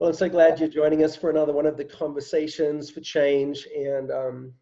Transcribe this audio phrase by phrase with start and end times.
[0.00, 3.68] Well, I'm so glad you're joining us for another one of the conversations for change.
[3.76, 4.52] And um,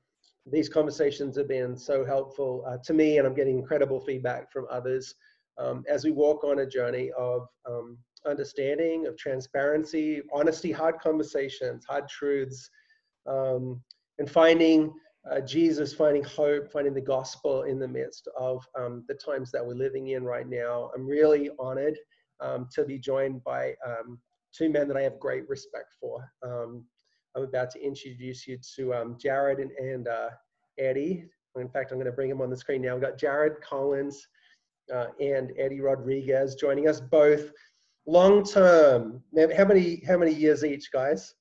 [0.45, 4.67] these conversations have been so helpful uh, to me, and I'm getting incredible feedback from
[4.71, 5.15] others
[5.57, 11.87] um, as we walk on a journey of um, understanding, of transparency, honesty, hard conversations,
[11.89, 12.69] hard truths,
[13.27, 13.81] um,
[14.19, 14.93] and finding
[15.31, 19.65] uh, Jesus, finding hope, finding the gospel in the midst of um, the times that
[19.65, 20.91] we're living in right now.
[20.95, 21.97] I'm really honored
[22.41, 24.19] um, to be joined by um,
[24.57, 26.31] two men that I have great respect for.
[26.43, 26.85] Um,
[27.37, 30.31] I'm about to introduce you to um, Jared and, and uh,
[30.79, 31.25] Eddie.
[31.57, 32.95] In fact, I'm going to bring them on the screen now.
[32.95, 34.27] We've got Jared Collins
[34.93, 37.51] uh, and Eddie Rodriguez joining us both
[38.07, 39.23] long term.
[39.57, 41.35] How many how many years each, guys?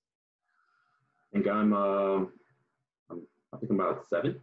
[1.33, 2.25] I think I'm uh,
[3.09, 4.39] I think I'm about seven,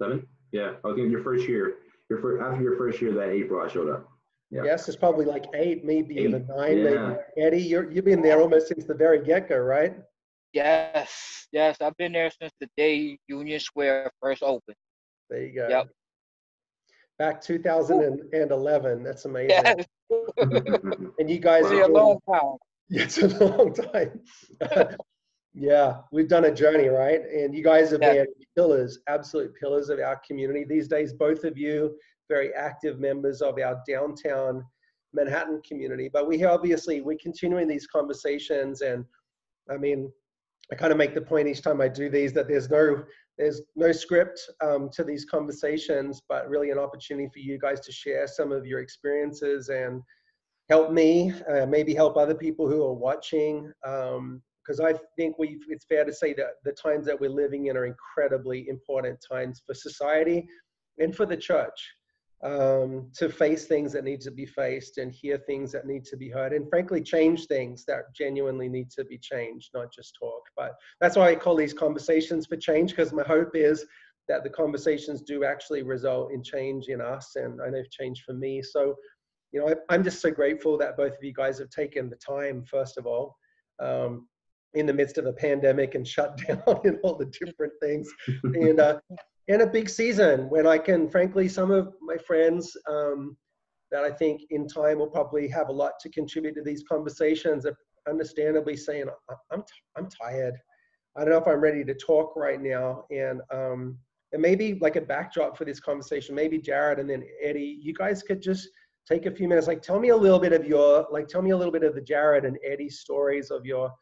[0.00, 0.26] seven.
[0.52, 1.76] Yeah, I think your first year,
[2.08, 4.08] your first after your first year that April I showed up.
[4.54, 4.62] Yeah.
[4.62, 6.26] Yes, it's probably like eight, maybe eight.
[6.26, 6.78] even nine.
[6.78, 6.84] Yeah.
[6.84, 7.16] Maybe.
[7.38, 9.96] Eddie, you're, you've been there almost since the very get go, right?
[10.52, 14.76] Yes, yes, I've been there since the day Union Square first opened.
[15.28, 15.66] There you go.
[15.68, 15.88] Yep.
[17.18, 19.02] Back 2011.
[19.02, 19.50] That's amazing.
[19.50, 19.86] Yes.
[21.18, 21.70] and you guys wow.
[21.70, 22.56] are a long time.
[22.88, 24.20] Yeah, it's a long time.
[25.54, 27.22] yeah, we've done a journey, right?
[27.22, 31.12] And you guys have been pillars, absolute pillars of our community these days.
[31.12, 31.96] Both of you
[32.28, 34.64] very active members of our downtown
[35.12, 36.10] Manhattan community.
[36.12, 39.04] But we obviously we're continuing these conversations, and
[39.70, 40.10] I mean,
[40.72, 43.04] I kind of make the point each time I do these that there's no
[43.38, 47.92] there's no script um, to these conversations, but really an opportunity for you guys to
[47.92, 50.02] share some of your experiences and
[50.68, 53.72] help me, uh, maybe help other people who are watching.
[53.82, 57.66] because um, I think we it's fair to say that the times that we're living
[57.66, 60.46] in are incredibly important times for society
[60.98, 61.94] and for the church
[62.44, 66.16] um, to face things that need to be faced and hear things that need to
[66.16, 70.42] be heard and frankly change things that genuinely need to be changed not just talk.
[70.56, 73.86] But that's why i call these conversations for change because my hope is
[74.28, 78.34] that the conversations do actually result in change in us and i know change for
[78.34, 78.62] me.
[78.62, 78.94] So
[79.52, 82.16] you know I, am just so grateful that both of you guys have taken the
[82.16, 83.36] time first of all
[83.80, 84.28] um,
[84.74, 88.10] in the midst of a pandemic and shutdown and all the different things.
[88.42, 88.98] And uh,
[89.48, 93.36] and a big season when I can, frankly, some of my friends um,
[93.90, 97.66] that I think in time will probably have a lot to contribute to these conversations
[97.66, 97.76] are
[98.08, 99.06] understandably saying,
[99.50, 100.54] I'm, t- I'm tired.
[101.16, 103.04] I don't know if I'm ready to talk right now.
[103.10, 103.98] And, um,
[104.32, 108.22] and maybe like a backdrop for this conversation, maybe Jared and then Eddie, you guys
[108.22, 108.68] could just
[109.06, 111.50] take a few minutes, like tell me a little bit of your, like tell me
[111.50, 113.92] a little bit of the Jared and Eddie stories of your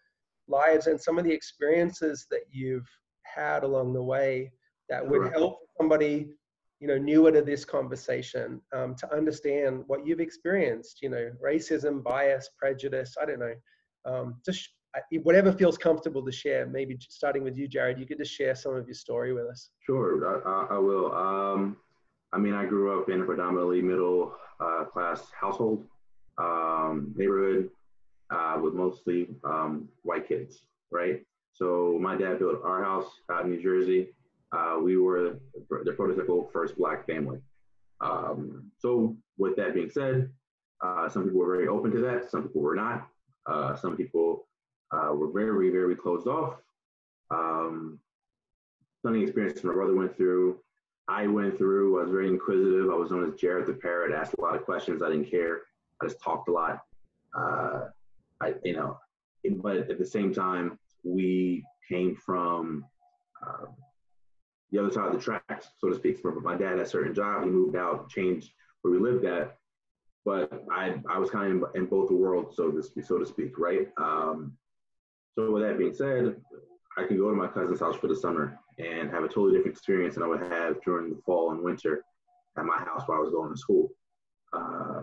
[0.47, 2.89] lives and some of the experiences that you've
[3.25, 4.51] had along the way
[4.93, 6.29] that would help somebody
[6.81, 12.03] you know newer to this conversation um, to understand what you've experienced you know racism
[12.03, 13.55] bias prejudice i don't know.
[14.05, 14.69] Um, just
[15.23, 18.75] whatever feels comfortable to share maybe starting with you jared you could just share some
[18.75, 19.71] of your story with us.
[19.87, 20.07] Sure
[20.47, 21.07] i, I will.
[21.15, 21.77] Um,
[22.33, 25.85] i mean i grew up in a predominantly middle uh, class household
[26.39, 27.71] um, neighborhood
[28.31, 31.23] uh, with mostly um, white kids right?
[31.55, 34.09] So my dad built our house out in new jersey
[34.53, 37.39] uh, we were the prototypical first black family.
[38.01, 40.29] Um, so with that being said,
[40.83, 42.31] uh, some people were very open to that.
[42.31, 43.09] Some people were not.
[43.47, 44.47] Uh, some people
[44.91, 46.57] uh, were very, very closed off.
[47.31, 47.99] Um,
[48.99, 50.59] stunning experience my brother went through.
[51.09, 51.99] I went through.
[51.99, 52.91] I was very inquisitive.
[52.91, 54.15] I was known as Jared the Parrot.
[54.15, 55.03] Asked a lot of questions.
[55.03, 55.63] I didn't care.
[56.01, 56.81] I just talked a lot.
[57.37, 57.89] Uh,
[58.41, 58.99] I, you know,
[59.63, 62.85] but at the same time, we came from
[63.45, 63.67] uh,
[64.73, 66.23] the other side of the tracks, so to speak.
[66.23, 68.51] But my dad had a certain job, he moved out, changed
[68.81, 69.57] where we lived at.
[70.25, 73.27] But I, I was kind of in, both the worlds, so to speak, so to
[73.27, 73.89] speak, right?
[73.99, 74.53] Um,
[75.35, 76.37] so with that being said,
[76.97, 79.77] I can go to my cousin's house for the summer and have a totally different
[79.77, 82.05] experience than I would have during the fall and winter
[82.57, 83.91] at my house while I was going to school.
[84.53, 85.03] Uh,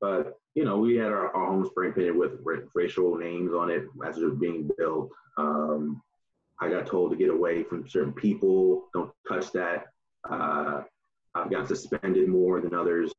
[0.00, 2.32] but you know, we had our, our home spray painted with
[2.74, 5.10] racial names on it as it was being built.
[5.36, 6.00] Um,
[6.60, 8.88] I got told to get away from certain people.
[8.94, 9.86] Don't touch that.
[10.28, 10.82] Uh,
[11.34, 13.12] I've got suspended more than others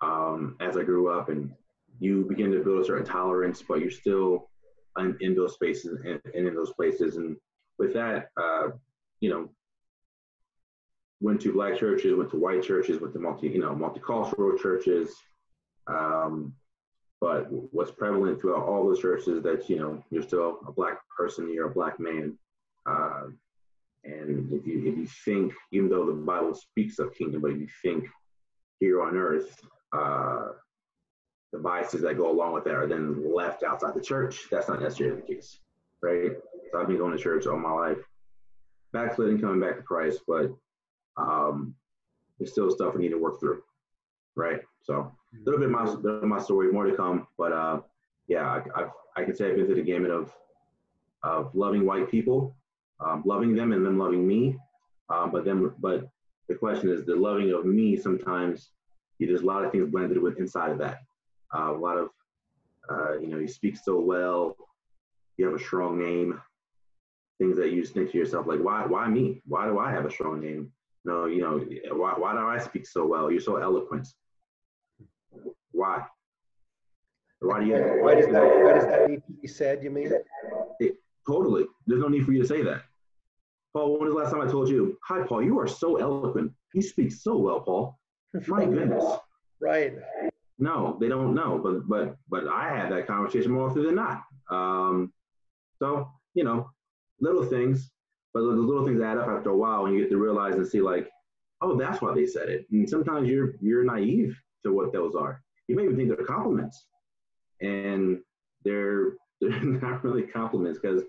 [0.00, 1.50] um, as I grew up, and
[1.98, 4.48] you begin to build a certain tolerance, but you're still
[4.98, 7.16] in, in those spaces and, and, in those places.
[7.16, 7.36] And
[7.78, 8.68] with that, uh,
[9.20, 9.48] you know,
[11.20, 15.14] went to black churches, went to white churches, went to multi, you know, multicultural churches.
[15.86, 16.54] Um,
[17.20, 21.52] but what's prevalent throughout all those churches that you know you're still a black person,
[21.52, 22.36] you're a black man,
[22.86, 23.24] uh,
[24.04, 27.58] and if you if you think, even though the Bible speaks of kingdom, but if
[27.58, 28.06] you think
[28.80, 29.58] here on earth,
[29.92, 30.48] uh,
[31.52, 34.46] the biases that go along with that are then left outside the church.
[34.50, 35.58] That's not necessarily the case,
[36.02, 36.32] right?
[36.70, 37.98] So I've been going to church all my life,
[38.92, 40.50] backsliding, coming back to Christ, but
[41.16, 41.74] um,
[42.38, 43.62] there's still stuff we need to work through,
[44.34, 44.60] right?
[44.82, 47.80] So a little bit my, little of my story, more to come, but uh,
[48.26, 50.32] yeah, I, I've, I can say I've been through the gamut of
[51.22, 52.54] of loving white people,
[53.00, 54.56] um, loving them, and them loving me.
[55.08, 56.08] Um, but then, but
[56.48, 57.96] the question is the loving of me.
[57.96, 58.70] Sometimes
[59.20, 60.98] there's a lot of things blended with inside of that.
[61.54, 62.08] Uh, a lot of,
[62.90, 64.56] uh, you know, you speak so well,
[65.36, 66.40] you have a strong name,
[67.38, 69.40] things that you just think to yourself, like, why, why me?
[69.46, 70.72] Why do I have a strong name?
[71.04, 71.64] No, you know,
[71.94, 73.30] why, why do I speak so well?
[73.30, 74.08] You're so eloquent.
[75.72, 76.04] Why?
[77.40, 77.76] Why do you?
[78.02, 78.42] Why does that?
[78.42, 79.82] Why does that need to be said?
[79.84, 80.12] You mean?
[81.26, 81.64] Totally.
[81.86, 82.82] There's no need for you to say that.
[83.72, 86.52] Paul, when was the last time I told you, "Hi, Paul, you are so eloquent.
[86.74, 87.98] You speak so well, Paul."
[88.46, 89.04] My goodness.
[89.60, 89.94] Right.
[90.58, 94.22] No, they don't know, but but but I had that conversation more often than not.
[94.50, 95.12] Um,
[95.78, 96.70] so you know,
[97.20, 97.90] little things,
[98.32, 100.66] but the little things add up after a while, and you get to realize and
[100.66, 101.10] see like,
[101.60, 102.66] oh, that's why they said it.
[102.70, 105.42] And sometimes you're you're naive to what those are.
[105.66, 106.86] You may even think they're compliments,
[107.60, 108.20] and
[108.64, 111.02] they're they're not really compliments because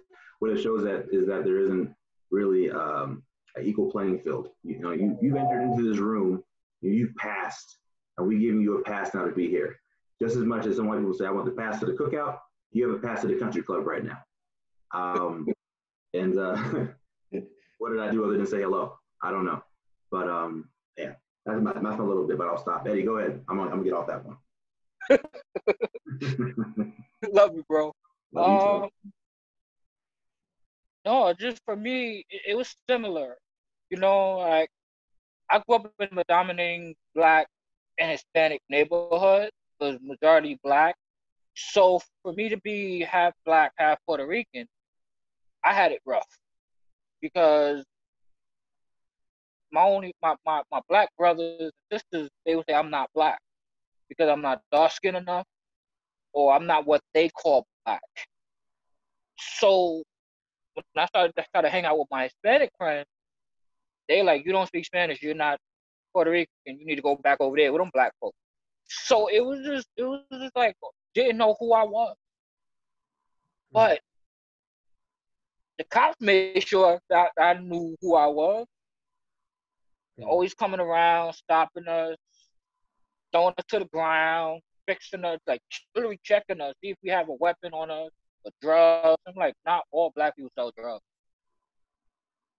[0.45, 1.94] what it shows that is that there isn't
[2.30, 3.24] really um,
[3.56, 4.50] an equal playing field.
[4.63, 6.44] You know, you you've entered into this room,
[6.81, 7.80] you've passed
[8.18, 9.80] and we giving you a pass now to be here.
[10.21, 12.39] Just as much as some white people say, I want the pass to the cookout,
[12.71, 14.19] you have a pass to the country club right now.
[14.94, 15.47] Um,
[16.13, 16.56] and uh,
[17.80, 18.97] what did I do other than say hello?
[19.21, 19.62] I don't know.
[20.12, 21.13] But um, yeah,
[21.45, 22.88] that's my, that's my little bit, but I'll stop.
[22.88, 23.42] Eddie, go ahead.
[23.50, 24.38] I'm gonna, I'm gonna get off that one.
[27.33, 27.94] Love you, bro.
[28.31, 28.59] Love um, you
[31.06, 33.36] no, just for me, it, it was similar.
[33.90, 34.69] You know, like
[35.50, 37.48] I grew up in a dominating black
[38.00, 40.96] and Hispanic neighborhood, was majority black.
[41.56, 44.68] So for me to be half black, half Puerto Rican,
[45.63, 46.28] I had it rough
[47.22, 47.84] because
[49.72, 53.40] my only my, my, my black brothers and sisters, they would say I'm not black
[54.10, 55.46] because I'm not dark skinned enough
[56.34, 58.02] or I'm not what they call black.
[59.38, 60.04] So
[60.75, 63.07] when I started to hang out with my Hispanic friends,
[64.07, 65.60] they like, you don't speak Spanish, you're not
[66.13, 68.38] Puerto Rican, you need to go back over there with them black folks.
[68.88, 70.75] So it was just it was just like
[71.13, 72.16] didn't know who I was.
[73.72, 73.74] Hmm.
[73.74, 74.00] But
[75.77, 78.66] the cops made sure that I knew who I was.
[80.18, 80.25] Hmm.
[80.25, 82.18] Always coming around, stopping us,
[83.31, 85.62] throwing us to the ground, fixing us, like
[85.95, 88.12] literally checking us, see if we have a weapon on us
[88.45, 89.21] or drugs.
[89.27, 91.03] I'm like, not all black people sell drugs.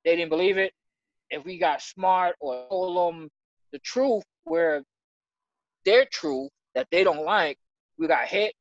[0.04, 0.72] They didn't believe it.
[1.30, 3.28] If we got smart or told them
[3.72, 4.82] the truth where
[5.84, 7.58] their truth that they don't like,
[7.98, 8.54] we got hit,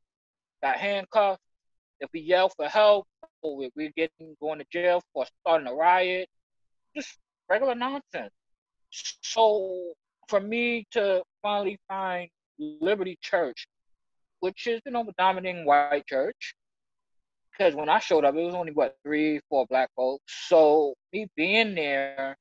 [0.63, 1.41] got handcuffed.
[1.99, 3.07] If we yell for help,
[3.41, 6.27] or we, we're getting going to jail for starting a riot,
[6.95, 7.17] just
[7.49, 8.31] regular nonsense.
[8.89, 9.93] So
[10.27, 13.67] for me to finally find Liberty Church,
[14.39, 16.55] which is you know dominating white church,
[17.57, 20.23] because when I showed up, it was only what three, four black folks.
[20.47, 22.35] So me being there,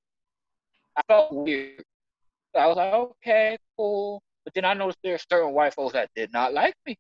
[0.97, 1.85] I felt weird.
[2.57, 4.23] I was like, okay, cool.
[4.45, 6.97] But then I noticed there are certain white folks that did not like me.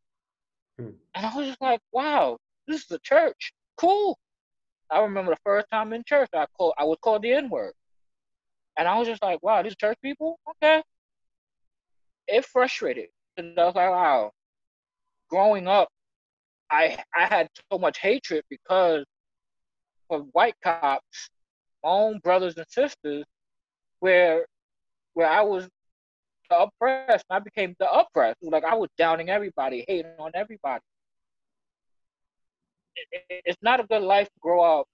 [0.78, 0.90] Hmm.
[1.14, 3.52] And I was just like, wow, this is a church.
[3.76, 4.18] Cool.
[4.90, 7.72] I remember the first time in church I called I was called the N-word.
[8.76, 10.38] And I was just like, wow, these church people?
[10.50, 10.82] Okay.
[12.26, 13.08] It frustrated.
[13.36, 14.32] And I was like, wow.
[15.30, 15.88] Growing up,
[16.74, 19.04] I I had so much hatred because
[20.10, 21.30] of white cops,
[21.82, 23.24] my own brothers and sisters,
[24.00, 24.46] where
[25.14, 25.68] where I was
[26.50, 28.38] the oppressed, I became the oppressed.
[28.42, 30.82] Like I was downing everybody, hating on everybody.
[33.28, 34.86] it's not a good life to grow up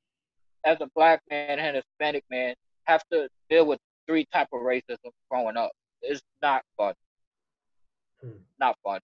[0.65, 5.11] as a black man and Hispanic man, have to deal with three type of racism
[5.31, 5.71] growing up.
[6.03, 6.95] It's not fun.
[8.21, 8.31] Hmm.
[8.59, 9.01] Not fun.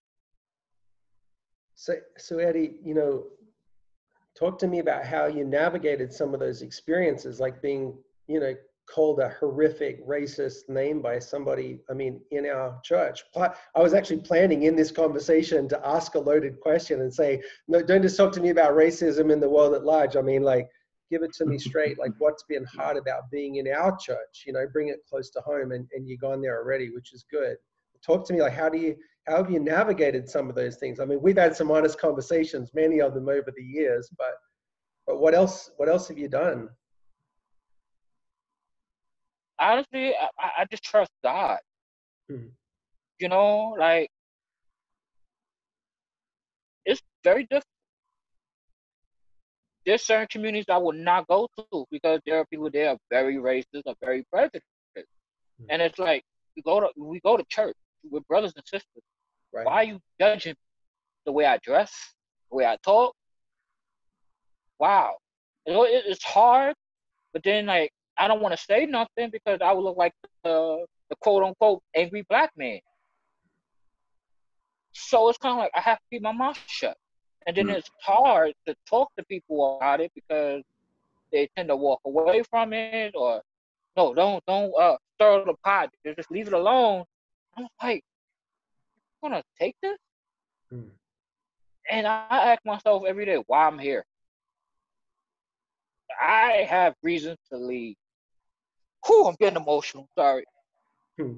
[1.77, 3.25] So, so Eddie, you know,
[4.37, 7.95] talk to me about how you navigated some of those experiences, like being,
[8.27, 8.55] you know,
[8.87, 13.25] called a horrific racist name by somebody, I mean, in our church.
[13.37, 17.83] I was actually planning in this conversation to ask a loaded question and say, no,
[17.83, 20.17] don't just talk to me about racism in the world at large.
[20.17, 20.69] I mean, like,
[21.11, 21.99] give it to me straight.
[21.99, 24.45] Like, what's been hard about being in our church?
[24.47, 27.25] You know, bring it close to home, and, and you've gone there already, which is
[27.31, 27.57] good.
[28.05, 31.01] Talk to me, like, how do you, how have you navigated some of those things?
[31.01, 34.35] I mean, we've had some honest conversations, many of them over the years, but,
[35.07, 36.69] but what else, what else have you done?
[39.59, 41.59] honestly, I, I just trust God.
[42.31, 42.49] Mm-hmm.
[43.19, 44.09] You know, like
[46.85, 47.65] it's very difficult.
[49.85, 53.37] There's certain communities I will not go to because there are people there are very
[53.37, 54.65] racist or very prejudiced.
[54.97, 55.65] Mm-hmm.
[55.71, 56.23] And it's like
[56.57, 57.77] we go to we go to church
[58.11, 59.03] with brothers and sisters.
[59.53, 59.67] Right.
[59.67, 60.55] Why are you judging
[61.25, 61.93] the way I dress,
[62.51, 63.15] the way I talk?
[64.79, 65.17] Wow,
[65.65, 66.75] it's hard,
[67.33, 70.13] but then like I don't want to say nothing because I would look like
[70.45, 72.81] the, the quote unquote angry black man.
[74.93, 76.97] So it's kind of like I have to keep my mouth shut.
[77.47, 77.75] And then mm.
[77.75, 80.63] it's hard to talk to people about it because
[81.31, 83.43] they tend to walk away from it or
[83.97, 85.91] no, don't don't uh stir the pot.
[86.17, 87.05] Just leave it alone.
[87.57, 88.16] I'm like, you
[89.23, 89.99] gonna take this?
[90.73, 90.91] Mm.
[91.91, 94.05] And I ask myself every day why I'm here.
[96.21, 97.97] I have reasons to leave.
[99.07, 100.09] Whew, I'm getting emotional.
[100.19, 100.45] Sorry.
[101.19, 101.33] Hmm.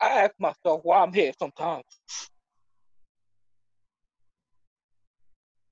[0.00, 1.84] I ask myself why I'm here sometimes.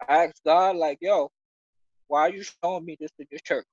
[0.09, 1.31] I ask God, like, yo,
[2.09, 3.67] why are you showing me this in your church?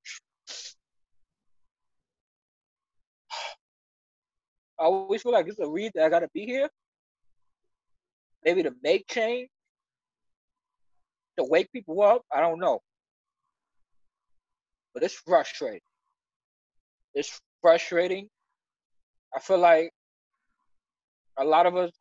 [4.81, 6.67] I always feel like it's a reason I gotta be here.
[8.43, 9.47] Maybe to make change,
[11.37, 12.23] to wake people up.
[12.33, 12.79] I don't know,
[14.95, 15.81] but it's frustrating.
[17.13, 18.27] It's frustrating.
[19.35, 19.91] I feel like
[21.37, 21.91] a lot of us,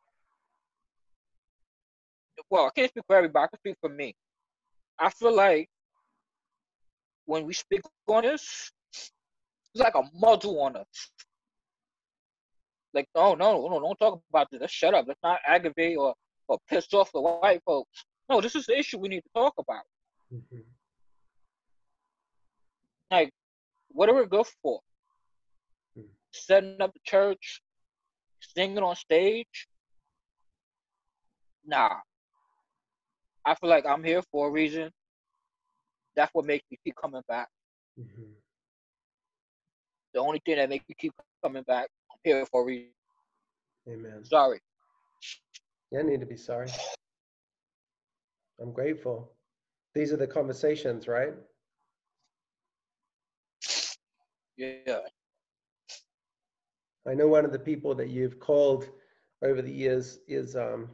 [2.49, 4.15] well, I can't speak for everybody, I can speak for me.
[4.99, 5.69] I feel like
[7.27, 9.13] when we speak on this, it's
[9.75, 11.11] like a muzzle on us.
[12.93, 14.61] Like, no, no, no, don't talk about this.
[14.61, 15.05] Let's shut up.
[15.07, 16.15] Let's not aggravate or,
[16.49, 18.05] or piss off the white folks.
[18.29, 19.85] No, this is the issue we need to talk about.
[20.33, 20.59] Mm-hmm.
[23.11, 23.31] Like,
[23.89, 24.81] what are we good for?
[25.99, 26.09] Mm-hmm.
[26.33, 27.61] Setting up the church,
[28.41, 29.69] singing on stage.
[31.67, 31.97] Nah.
[33.45, 34.91] I feel like I'm here for a reason.
[36.15, 37.49] That's what makes me keep coming back.
[37.99, 38.33] Mm-hmm.
[40.13, 41.89] The only thing that makes me keep coming back,
[42.25, 42.91] here for a reason.
[43.89, 44.25] Amen.
[44.25, 44.61] Sorry.
[45.91, 46.69] Yeah, I need to be sorry.
[48.61, 49.33] I'm grateful.
[49.95, 51.35] These are the conversations, right?
[54.57, 55.01] Yeah.
[57.09, 58.89] I know one of the people that you've called
[59.43, 60.91] over the years is um,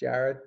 [0.00, 0.38] Jared.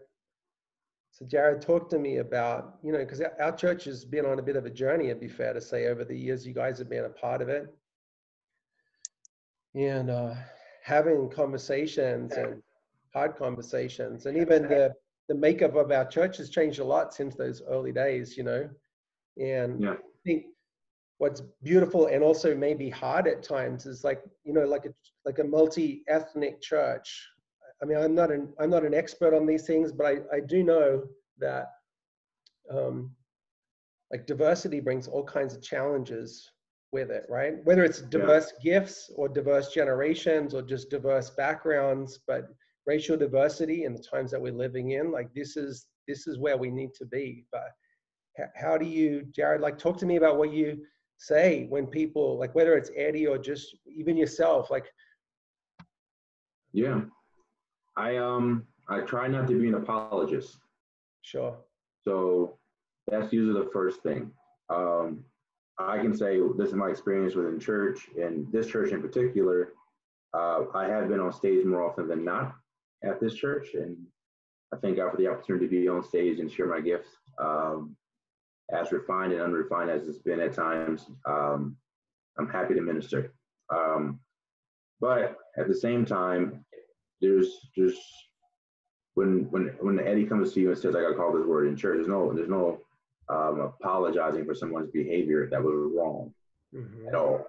[1.12, 4.44] So Jared, talk to me about, you know, because our church has been on a
[4.44, 6.46] bit of a journey, it'd be fair to say, over the years.
[6.46, 7.74] You guys have been a part of it.
[9.78, 10.34] And uh,
[10.84, 12.64] having conversations and
[13.14, 14.94] hard conversations, and even the,
[15.28, 18.70] the makeup of our church has changed a lot since those early days, you know.
[19.38, 19.92] And yeah.
[19.92, 20.46] I think
[21.20, 24.94] what's beautiful and also maybe hard at times is like you know like a
[25.26, 27.28] like a multi-ethnic church
[27.82, 30.40] i mean i'm not an i'm not an expert on these things but i i
[30.40, 31.04] do know
[31.40, 31.72] that
[32.72, 33.12] um
[34.12, 36.52] like diversity brings all kinds of challenges
[36.92, 37.56] with it right?
[37.66, 38.80] Whether it's diverse yeah.
[38.80, 42.50] gifts or diverse generations or just diverse backgrounds but
[42.86, 46.58] racial diversity in the times that we're living in like this is this is where
[46.58, 47.46] we need to be.
[47.52, 47.70] But
[48.56, 50.84] how do you jared like talk to me about what you
[51.18, 54.86] say when people like whether it's Eddie or just even yourself like
[56.74, 57.02] yeah.
[57.96, 60.58] I um I try not to be an apologist.
[61.24, 61.58] Sure.
[62.04, 62.58] So
[63.08, 64.32] that's usually the first thing.
[64.70, 65.24] Um
[65.80, 69.74] I can say this is my experience within church and this church in particular
[70.34, 72.56] uh, I have been on stage more often than not
[73.04, 73.98] at this church and
[74.74, 77.96] I thank God for the opportunity to be on stage and share my gifts um,
[78.72, 81.78] as refined and unrefined as it's been at times, um,
[82.38, 83.34] I'm happy to minister.
[83.70, 84.20] Um,
[85.00, 86.66] but at the same time,
[87.22, 88.02] there's just
[89.14, 91.68] when when when Eddie comes to you and says, "I got to call this word
[91.68, 92.82] in church," there's no there's no
[93.30, 96.34] um, apologizing for someone's behavior that was wrong
[96.74, 97.08] mm-hmm.
[97.08, 97.46] at all.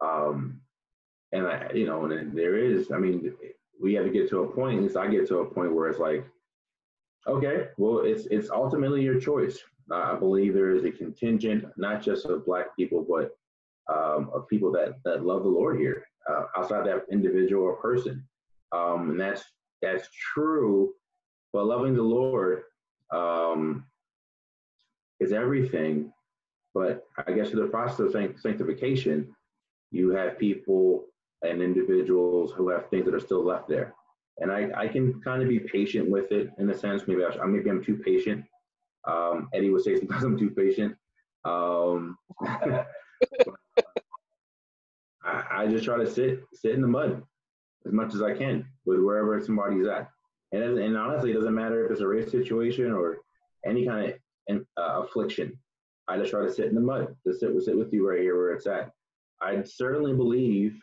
[0.00, 0.60] Um,
[1.32, 3.32] and I, you know, and there is, I mean,
[3.80, 4.78] we have to get to a point.
[4.78, 6.24] At least I get to a point where it's like,
[7.26, 9.58] okay, well, it's it's ultimately your choice.
[9.90, 13.36] I believe there is a contingent, not just of Black people, but
[13.92, 18.26] um, of people that, that love the Lord here, uh, outside that individual or person.
[18.72, 19.44] Um, and that's
[19.82, 20.92] that's true.
[21.52, 22.62] But loving the Lord
[23.12, 23.84] um,
[25.24, 26.12] is everything.
[26.74, 29.34] But I guess in the process of sanctification,
[29.90, 31.06] you have people
[31.42, 33.94] and individuals who have things that are still left there.
[34.38, 37.02] And I, I can kind of be patient with it in a sense.
[37.06, 38.44] Maybe I, maybe I'm too patient
[39.06, 40.96] um, Eddie would say sometimes I'm too patient.
[41.44, 42.84] Um, I,
[45.50, 47.22] I, just try to sit sit in the mud
[47.86, 50.08] as much as I can with wherever somebody's at.
[50.52, 53.18] And, and honestly, it doesn't matter if it's a race situation or
[53.66, 54.14] any kind of
[54.50, 55.58] uh, affliction.
[56.08, 58.36] I just try to sit in the mud, to sit, sit with you right here
[58.36, 58.90] where it's at.
[59.40, 60.78] I certainly believe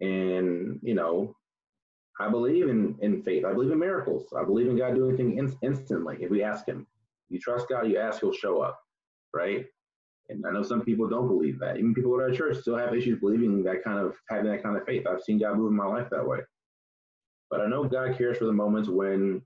[0.00, 1.34] in, you know,
[2.18, 3.44] I believe in, in faith.
[3.44, 4.26] I believe in miracles.
[4.38, 6.86] I believe in God doing things in, instantly if we ask Him.
[7.30, 8.78] You trust God, you ask, He'll show up,
[9.34, 9.64] right?
[10.28, 11.78] And I know some people don't believe that.
[11.78, 14.76] Even people at our church still have issues believing that kind of having that kind
[14.76, 15.06] of faith.
[15.06, 16.38] I've seen God move in my life that way.
[17.50, 19.42] But I know God cares for the moments when,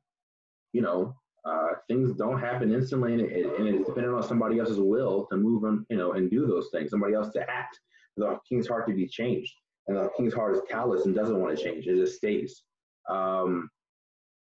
[0.73, 1.14] you know,
[1.45, 5.37] uh, things don't happen instantly, and, it, and it's dependent on somebody else's will to
[5.37, 6.91] move on, you know, and do those things.
[6.91, 7.79] Somebody else to act.
[8.17, 9.53] The king's heart to be changed,
[9.89, 11.87] and the king's heart is callous and doesn't want to change.
[11.87, 12.63] It just stays.
[13.11, 13.69] Um,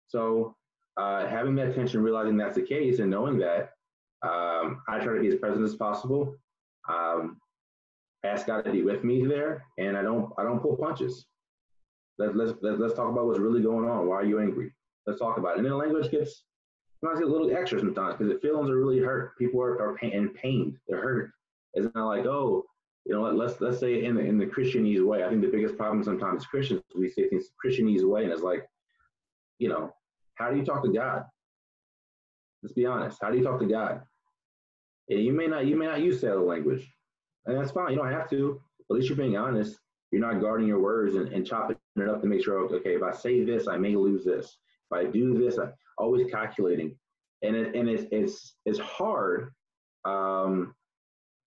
[0.08, 0.54] so
[0.96, 3.72] uh, having that attention, realizing that's the case, and knowing that,
[4.22, 6.34] um, I try to be as present as possible.
[6.88, 7.38] Um,
[8.24, 11.26] ask God to be with me there, and I don't I don't pull punches.
[12.18, 14.06] Let, let's let, let's talk about what's really going on.
[14.06, 14.72] Why are you angry?
[15.06, 15.56] Let's talk about it.
[15.58, 16.44] And then the language gets
[17.06, 19.36] sometimes get a little extra sometimes because the feelings are really hurt.
[19.38, 20.78] People are, are pain, in pain.
[20.88, 21.30] They're hurt.
[21.74, 22.64] It's not like oh,
[23.04, 25.24] you know, let's let's say in the in the Christianese way.
[25.24, 28.66] I think the biggest problem sometimes Christians we say things Christianese way, and it's like,
[29.58, 29.92] you know,
[30.34, 31.24] how do you talk to God?
[32.62, 33.18] Let's be honest.
[33.20, 34.02] How do you talk to God?
[35.08, 36.90] And you may not you may not use that language,
[37.44, 37.92] and that's fine.
[37.92, 38.60] You don't have to.
[38.90, 39.78] At least you're being honest.
[40.12, 42.58] You're not guarding your words and, and chopping it up to make sure.
[42.58, 44.56] Okay, if I say this, I may lose this.
[44.90, 45.68] If I do this, I
[45.98, 46.96] always calculating,
[47.42, 49.52] and it, and it's it's it's hard.
[50.04, 50.74] Um,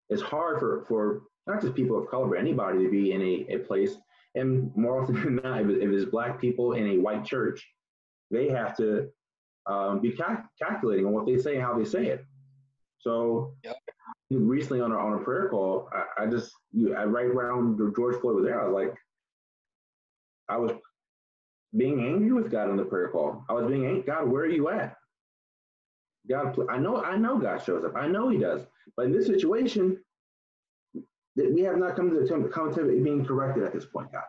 [0.09, 3.55] it's hard for for not just people of color, but anybody to be in a,
[3.55, 3.95] a place.
[4.35, 7.65] And more often than not, if, if it's black people in a white church,
[8.29, 9.09] they have to
[9.65, 12.23] um, be cal- calculating on what they say and how they say it.
[12.99, 13.77] So yep.
[14.29, 18.19] recently on a, on a prayer call, I, I just, you, I right around George
[18.21, 18.93] Floyd was there, I was like,
[20.47, 20.71] I was
[21.75, 23.43] being angry with God on the prayer call.
[23.49, 24.95] I was being angry, God, where are you at?
[26.29, 27.95] God, I know, I know God shows up.
[27.95, 28.61] I know He does.
[28.95, 29.97] But in this situation,
[31.35, 34.11] that we have not come to the term, come to being corrected at this point,
[34.11, 34.23] God.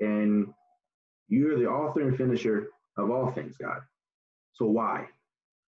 [0.00, 0.48] And
[1.28, 3.80] you're the author and finisher of all things, God.
[4.54, 5.06] So why?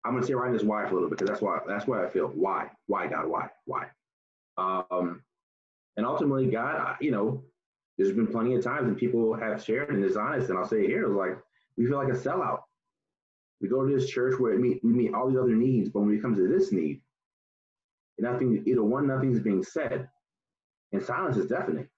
[0.04, 2.04] I'm gonna say right this why for a little bit because that's why that's why
[2.04, 3.86] I feel why why God why why.
[4.56, 5.22] Um,
[5.96, 7.44] and ultimately, God, you know,
[7.98, 10.84] there's been plenty of times when people have shared and it's honest, and I'll say
[10.84, 11.38] it here, like
[11.76, 12.60] we feel like a sellout.
[13.60, 16.14] We go to this church where meet, we meet all these other needs, but when
[16.14, 17.00] it comes to this need,
[18.18, 20.08] nothing, either one, nothing's being said,
[20.92, 21.88] and silence is deafening.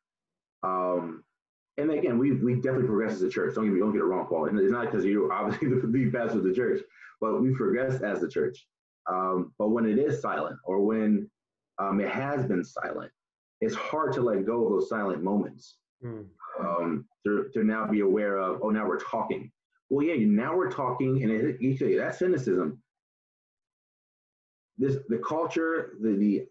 [0.63, 1.25] Um,
[1.77, 3.55] and again, we we definitely progress as a church.
[3.55, 4.47] Don't get me don't get it wrong, Paul.
[4.47, 6.83] And it's not because you're obviously the lead pastor of the church,
[7.21, 8.67] but we progressed as a church.
[9.11, 11.29] Um, but when it is silent, or when
[11.79, 13.11] um, it has been silent,
[13.61, 15.77] it's hard to let go of those silent moments.
[16.03, 16.27] Mm.
[16.61, 19.51] Um, to, to now be aware of, oh, now we're talking.
[19.91, 22.83] Well, yeah, now we're talking, and it, you that's cynicism.
[24.79, 26.49] This the culture, the the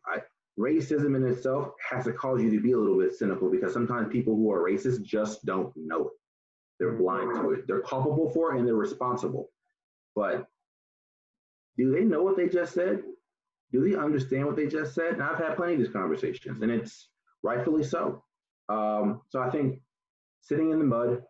[0.58, 4.12] racism in itself has to cause you to be a little bit cynical because sometimes
[4.12, 6.14] people who are racist just don't know it.
[6.80, 7.68] They're blind to it.
[7.68, 9.50] They're culpable for it and they're responsible.
[10.16, 10.48] But
[11.78, 13.02] do they know what they just said?
[13.72, 15.14] Do they understand what they just said?
[15.14, 17.10] And I've had plenty of these conversations, and it's
[17.42, 18.24] rightfully so.
[18.70, 19.80] Um, so I think
[20.42, 21.24] sitting in the mud,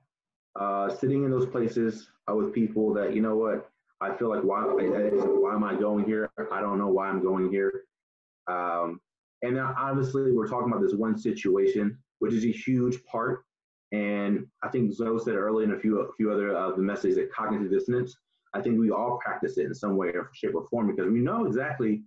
[0.59, 3.69] uh, sitting in those places uh, with people that you know what
[4.01, 6.29] I feel like why why am I going here?
[6.51, 7.85] I don't know why I'm going here.
[8.47, 8.99] Um,
[9.43, 13.43] and now, obviously, we're talking about this one situation, which is a huge part.
[13.91, 17.17] And I think Zoe said earlier in a few a few other of the messages
[17.17, 18.15] that cognitive dissonance.
[18.53, 21.19] I think we all practice it in some way or shape or form because we
[21.19, 22.03] know exactly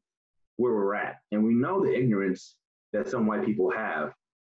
[0.57, 2.57] where we're at, and we know the ignorance
[2.93, 4.13] that some white people have,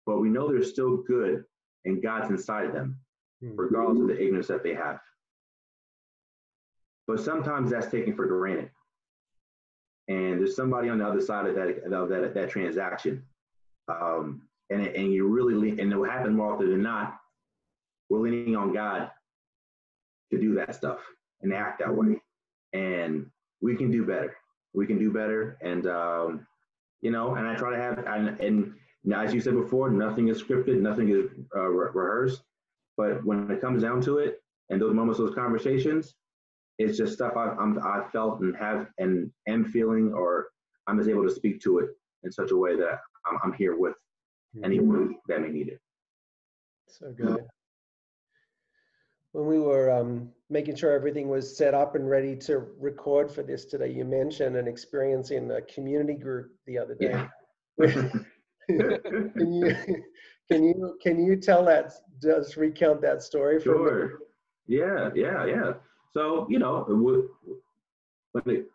[0.09, 1.44] but we know they're still good,
[1.85, 2.99] and God's inside of them,
[3.42, 3.55] hmm.
[3.55, 4.99] regardless of the ignorance that they have.
[7.07, 8.71] But sometimes that's taken for granted.
[10.09, 13.23] And there's somebody on the other side of that of that, that transaction.
[13.88, 17.18] Um, and and you really lean, and it will happen more often than not
[18.09, 19.11] we're leaning on god
[20.33, 21.01] to do that stuff
[21.42, 22.18] and act that way.
[22.73, 23.27] And
[23.61, 24.35] we can do better.
[24.73, 25.59] We can do better.
[25.61, 26.47] And um,
[27.01, 28.75] you know and i try to have and, and
[29.15, 32.43] as you said before nothing is scripted nothing is uh, re- rehearsed
[32.97, 36.15] but when it comes down to it and those moments those conversations
[36.79, 40.47] it's just stuff I've, I'm, I've felt and have and am feeling, or
[40.87, 41.91] I'm just able to speak to it
[42.23, 43.95] in such a way that I'm, I'm here with
[44.57, 44.65] mm-hmm.
[44.65, 45.81] anyone that may need it.
[46.89, 47.45] So good.
[49.33, 53.43] When we were um, making sure everything was set up and ready to record for
[53.43, 57.27] this today, you mentioned an experience in a community group the other day.
[57.79, 58.09] Yeah.
[58.69, 59.77] can, you,
[60.51, 64.07] can you can you tell that just recount that story for sure.
[64.67, 64.77] me?
[64.79, 65.73] Yeah, yeah, yeah.
[66.13, 66.85] So you know,
[68.33, 68.67] when it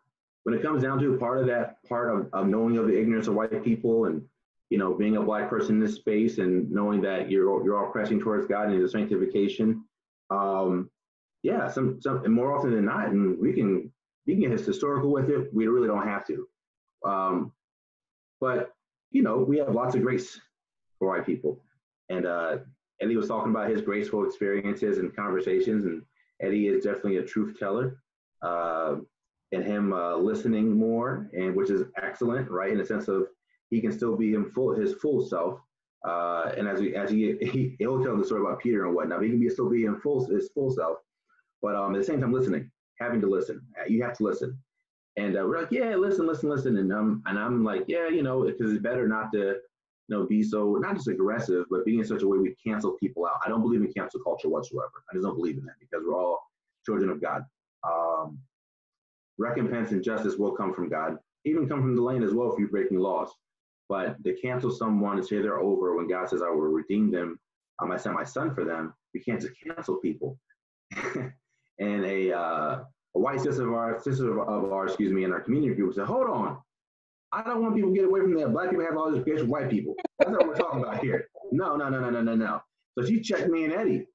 [0.44, 3.28] when it comes down to part of that part of, of knowing of the ignorance
[3.28, 4.22] of white people and
[4.70, 7.92] you know being a black person in this space and knowing that you're you're all
[7.92, 9.84] pressing towards God and His sanctification,
[10.30, 10.90] um,
[11.44, 13.92] yeah, some some and more often than not, and we can
[14.26, 15.54] we can get historical with it.
[15.54, 16.48] We really don't have to.
[17.06, 17.52] Um,
[18.40, 18.72] but
[19.13, 20.39] you know, we have lots of grace
[20.99, 21.62] for white people.
[22.10, 22.58] And uh,
[23.02, 26.04] Eddie was talking about his graceful experiences and conversations, and
[26.41, 27.99] Eddie is definitely a truth teller.
[28.41, 28.97] Uh,
[29.54, 32.71] and him uh, listening more, and which is excellent, right?
[32.71, 33.28] In the sense of
[33.69, 35.60] he can still be him full his full self.
[36.04, 39.21] Uh, and as he as he, he he'll tell the story about Peter and whatnot.
[39.21, 40.97] He can be still be in full his full self,
[41.62, 43.62] but um, at the same time listening, having to listen.
[43.88, 44.58] You have to listen.
[45.17, 46.78] And uh, we're like, yeah, listen, listen, listen.
[46.78, 50.26] And I'm and I'm like, yeah, you know, because it's better not to, you know,
[50.26, 53.39] be so not just aggressive, but being in such a way we cancel people out.
[53.45, 54.91] I don't believe in cancel culture whatsoever.
[55.10, 56.39] I just don't believe in that because we're all
[56.86, 57.43] children of God.
[57.88, 58.39] Um,
[59.38, 62.60] recompense and justice will come from God, even come from the land as well if
[62.60, 63.30] you're breaking laws.
[63.89, 67.39] But to cancel someone and say they're over when God says I will redeem them,
[67.80, 68.93] um, I sent my son for them.
[69.13, 70.39] We can't just cancel people.
[71.80, 72.84] and a uh,
[73.15, 76.06] a white sister of our sister of our excuse me, in our community group said,
[76.06, 76.58] hold on.
[77.32, 78.52] I don't want people to get away from that.
[78.52, 79.95] Black people have all this bitch with white people.
[80.19, 81.28] That's not what we're talking about here.
[81.52, 82.62] No, no, no, no, no, no, no.
[82.97, 84.08] So she checked me and Eddie.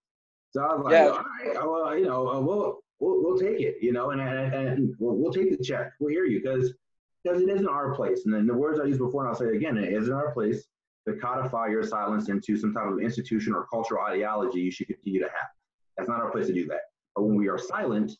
[0.50, 1.08] So I was like, yeah.
[1.08, 4.54] all right, well, you know, uh, we'll, we'll, we'll take it, you know, and, and,
[4.54, 5.92] and we'll, we'll take the check.
[6.00, 6.74] We'll hear you because
[7.22, 8.24] because it isn't our place.
[8.24, 10.32] And then the words I used before, and I'll say it again, it isn't our
[10.32, 10.64] place
[11.06, 15.20] to codify your silence into some type of institution or cultural ideology you should continue
[15.20, 15.48] to have.
[15.96, 16.82] That's not our place to do that.
[17.14, 18.12] But when we are silent,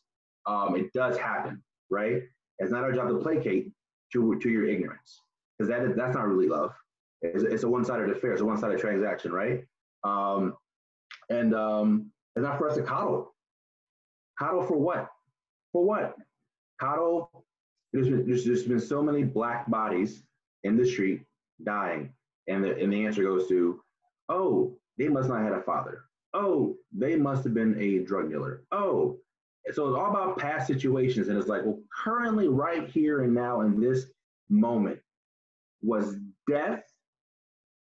[0.49, 2.23] um, it does happen, right?
[2.57, 3.71] It's not our job to placate
[4.13, 5.21] to, to your ignorance
[5.57, 6.71] because that is, that's not really love.
[7.21, 8.31] It's, it's a one-sided affair.
[8.33, 9.63] It's a one-sided transaction, right?
[10.03, 10.55] Um,
[11.29, 13.35] and um, it's not for us to coddle.
[14.39, 15.09] Coddle for what?
[15.71, 16.15] For what?
[16.81, 17.29] Coddle.
[17.93, 20.23] There's been, there's, there's been so many black bodies
[20.63, 21.21] in the street
[21.63, 22.13] dying,
[22.47, 23.81] and the, and the answer goes to,
[24.29, 26.03] oh, they must not have had a father.
[26.33, 28.63] Oh, they must have been a drug dealer.
[28.71, 29.17] Oh,
[29.71, 31.27] so it's all about past situations.
[31.27, 34.05] And it's like, well, currently, right here and now in this
[34.49, 34.99] moment,
[35.81, 36.15] was
[36.49, 36.83] death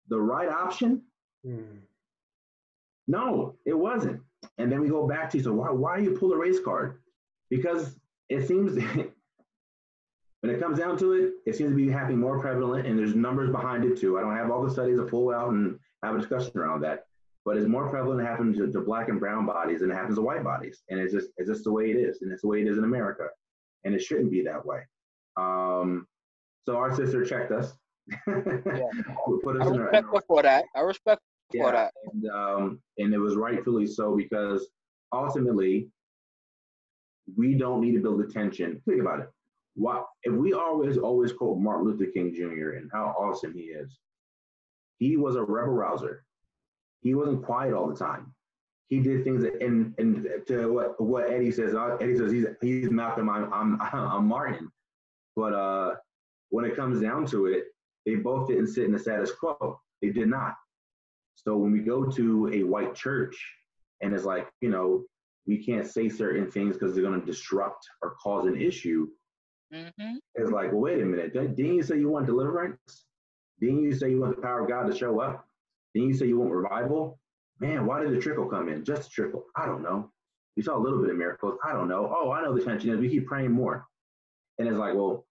[0.08, 1.02] the right option?
[1.44, 1.78] Hmm.
[3.06, 4.20] No, it wasn't.
[4.58, 5.44] And then we go back to you.
[5.44, 7.00] so why why you pull a race card?
[7.50, 7.96] Because
[8.28, 8.74] it seems
[10.40, 13.14] when it comes down to it, it seems to be happening more prevalent, and there's
[13.14, 14.18] numbers behind it too.
[14.18, 17.06] I don't have all the studies to pull out and have a discussion around that
[17.44, 20.16] but it's more prevalent to happen to, to, black and brown bodies than it happens
[20.16, 20.82] to white bodies.
[20.90, 22.78] And it's just it's just the way it is, and it's the way it is
[22.78, 23.28] in America,
[23.84, 24.80] and it shouldn't be that way.
[25.36, 26.06] Um,
[26.66, 27.72] so our sister checked us.
[28.26, 28.42] yeah.
[29.42, 30.64] Put us I respect her, for that.
[30.74, 31.22] I respect
[31.52, 31.92] yeah, for that.
[32.12, 34.68] And, um, and it was rightfully so because
[35.12, 35.88] ultimately
[37.36, 38.80] we don't need to build attention.
[38.86, 39.28] Think about it.
[39.74, 42.70] Why, if we always always quote Martin Luther King Jr.
[42.70, 43.98] and how awesome he is,
[44.98, 46.24] he was a rebel rouser
[47.00, 48.34] he wasn't quiet all the time.
[48.88, 52.46] He did things that, and and to what what Eddie says, uh, Eddie says he's
[52.60, 54.70] he's Malcolm, I'm I'm, I'm Martin.
[55.36, 55.94] But uh,
[56.50, 57.64] when it comes down to it,
[58.06, 59.80] they both didn't sit in the status quo.
[60.00, 60.54] They did not.
[61.34, 63.36] So when we go to a white church
[64.00, 65.04] and it's like, you know,
[65.46, 69.08] we can't say certain things because they're going to disrupt or cause an issue.
[69.72, 70.16] Mm-hmm.
[70.34, 71.32] It's like, well, wait a minute.
[71.32, 73.04] Didn't you say you want deliverance?
[73.60, 75.47] Didn't you say you want the power of God to show up?
[75.94, 77.18] Then you say you want revival.
[77.60, 78.84] Man, why did the trickle come in?
[78.84, 79.44] Just a trickle.
[79.56, 80.10] I don't know.
[80.56, 81.58] We saw a little bit of miracles.
[81.64, 82.12] I don't know.
[82.14, 83.86] Oh, I know the tension is we keep praying more.
[84.58, 85.26] And it's like, well,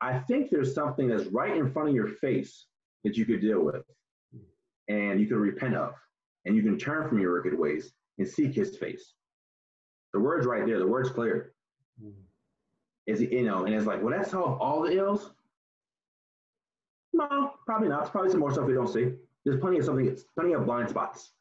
[0.00, 2.66] I think there's something that's right in front of your face
[3.04, 3.82] that you could deal with
[4.88, 5.94] and you can repent of.
[6.46, 9.12] And you can turn from your wicked ways and seek his face.
[10.12, 11.52] The word's right there, the word's clear.
[13.06, 15.30] Is you know, and it's like, well, that solve all the ills?
[17.12, 18.02] No, probably not.
[18.02, 19.12] It's probably some more stuff we don't see
[19.44, 21.32] there's plenty of something, plenty of blind spots.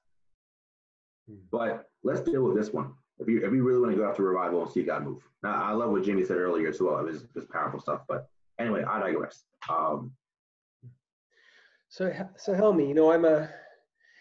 [1.29, 1.38] Hmm.
[1.51, 2.93] But let's deal with this one.
[3.19, 5.21] If you if you really want to go after revival and see God move.
[5.43, 6.99] Now, I love what Jimmy said earlier as well.
[6.99, 8.01] It was, was powerful stuff.
[8.07, 9.43] But anyway, I digress.
[9.69, 10.12] Um,
[11.89, 13.49] so so Helmy, you know, I'm a.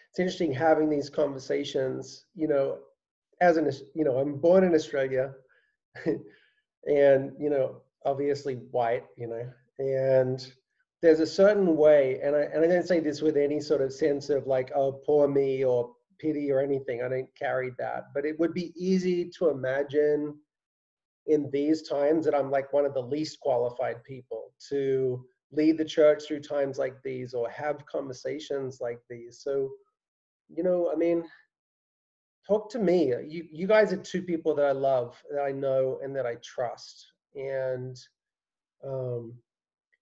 [0.09, 2.25] It's interesting having these conversations.
[2.35, 2.79] You know,
[3.41, 5.33] as an you know, I'm born in Australia,
[6.05, 9.05] and you know, obviously white.
[9.17, 10.51] You know, and
[11.01, 13.93] there's a certain way, and I, and I don't say this with any sort of
[13.93, 17.01] sense of like, oh, poor me or pity or anything.
[17.01, 18.07] I don't carry that.
[18.13, 20.35] But it would be easy to imagine
[21.27, 25.85] in these times that I'm like one of the least qualified people to lead the
[25.85, 29.41] church through times like these or have conversations like these.
[29.41, 29.69] So,
[30.49, 31.23] you know, I mean,
[32.47, 33.13] talk to me.
[33.27, 36.35] You you guys are two people that I love, that I know, and that I
[36.43, 37.05] trust.
[37.35, 37.97] And
[38.85, 39.33] um,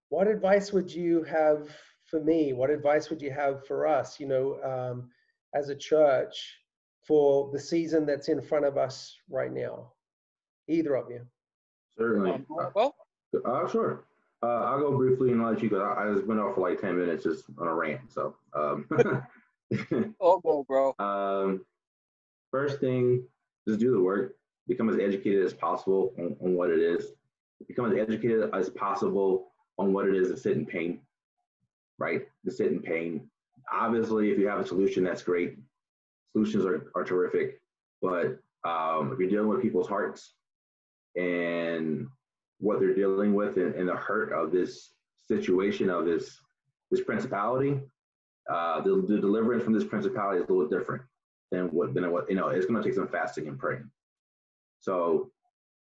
[0.09, 1.69] what advice would you have
[2.05, 2.53] for me?
[2.53, 4.19] What advice would you have for us?
[4.19, 5.09] You know, um,
[5.53, 6.55] as a church
[7.05, 9.91] for the season that's in front of us right now?
[10.67, 11.21] Either of you.
[11.97, 12.45] Certainly.
[12.49, 12.95] Well,
[13.45, 14.05] uh, sure.
[14.43, 15.81] Uh, I'll go briefly and I'll let you go.
[15.81, 18.01] I, I just went off for like 10 minutes just on a rant.
[18.09, 18.85] So, um,
[20.21, 20.93] oh, go, bro.
[20.99, 21.65] Um,
[22.51, 23.23] first thing,
[23.67, 24.35] just do the work.
[24.67, 27.13] Become as educated as possible on, on what it is.
[27.67, 30.99] Become as educated as possible on what it is to sit in pain,
[31.99, 32.23] right?
[32.45, 33.29] To sit in pain.
[33.71, 35.57] Obviously, if you have a solution, that's great.
[36.33, 37.61] Solutions are, are terrific.
[38.01, 40.33] But um, if you're dealing with people's hearts
[41.15, 42.07] and
[42.59, 44.91] what they're dealing with and, and the hurt of this
[45.27, 46.39] situation of this
[46.89, 47.81] this principality,
[48.49, 51.03] uh, the, the deliverance from this principality is a little different
[51.51, 52.49] than what than what you know.
[52.49, 53.89] It's going to take some fasting and praying.
[54.79, 55.31] So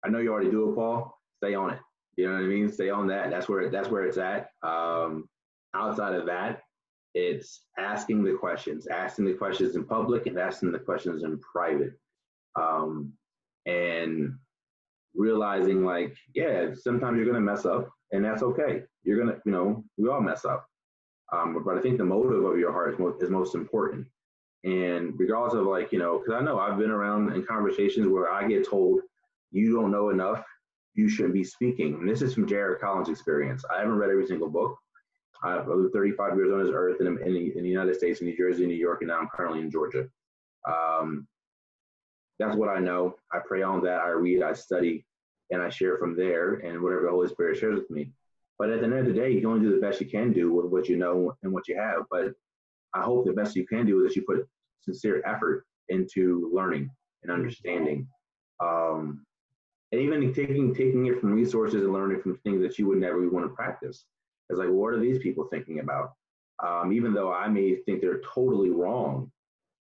[0.05, 1.19] I know you already do it, Paul.
[1.39, 1.79] Stay on it.
[2.17, 2.71] You know what I mean?
[2.71, 3.31] Stay on that.
[3.31, 4.51] That's where that's where it's at.
[4.63, 5.29] Um,
[5.75, 6.63] outside of that,
[7.15, 11.93] it's asking the questions, asking the questions in public, and asking the questions in private.
[12.55, 13.13] Um,
[13.67, 14.35] and
[15.15, 18.83] realizing like, yeah, sometimes you're gonna mess up, and that's okay.
[19.03, 20.67] You're gonna, you know, we all mess up.
[21.33, 24.07] Um, but I think the motive of your heart is most, is most important.
[24.65, 28.31] And regardless of like, you know, because I know I've been around in conversations where
[28.31, 29.01] I get told,
[29.51, 30.45] you don't know enough,
[30.97, 31.95] you shouldn't be speaking.
[31.95, 33.65] And this is from Jared Collins' experience.
[33.71, 34.77] I haven't read every single book.
[35.45, 38.67] I've lived 35 years on this earth in, in the United States, in New Jersey,
[38.67, 40.09] New York, and now I'm currently in Georgia.
[40.67, 41.29] Um,
[42.39, 43.17] that's what I know.
[43.31, 44.01] I pray on that.
[44.01, 45.05] I read, I study,
[45.51, 48.11] and I share from there and whatever the Holy Spirit shares with me.
[48.59, 50.33] But at the end of the day, you can only do the best you can
[50.33, 52.05] do with what you know and what you have.
[52.11, 52.33] But
[52.95, 54.49] I hope the best you can do is that you put
[54.81, 56.91] sincere effort into learning
[57.23, 58.09] and understanding.
[58.61, 59.26] Um,
[59.97, 63.29] and even taking taking it from resources and learning from things that you would never
[63.29, 64.05] want to practice.
[64.51, 66.13] It's like, what are these people thinking about?
[66.65, 69.31] Um, even though I may think they're totally wrong,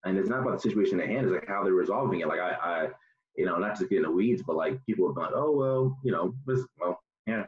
[0.06, 1.26] and it's not about the situation at hand.
[1.26, 2.28] It's like how they're resolving it.
[2.28, 2.88] Like I, I
[3.36, 6.12] you know, not just getting the weeds, but like people are like, oh well, you
[6.12, 7.46] know, this, well, yeah,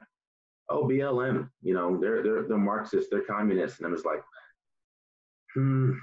[0.70, 4.22] oh BLM, you know, they're they're they're Marxists, they're communists, and I'm just like,
[5.54, 5.94] hmm.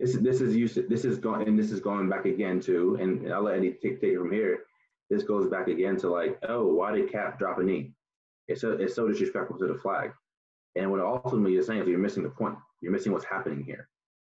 [0.00, 0.88] This, this is used.
[0.88, 4.02] this is going and this is going back again to and I'll let Eddie take
[4.02, 4.60] it from here.
[5.10, 7.92] This goes back again to like, oh, why did Kap drop a knee?
[8.48, 10.12] It's so it's so disrespectful to the flag.
[10.74, 12.56] And what ultimately you're saying is you're missing the point.
[12.80, 13.88] You're missing what's happening here.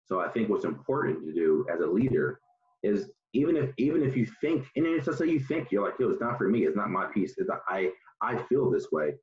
[0.04, 2.40] So I think what's important to do as a leader
[2.82, 5.98] is even if even if you think and it's just so you think you're like
[5.98, 7.90] yo it's not for me it's not my piece it's not, i
[8.22, 9.14] i feel this way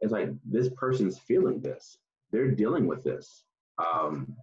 [0.00, 1.96] it's like this person's feeling this
[2.30, 3.44] they're dealing with this
[3.78, 4.34] um,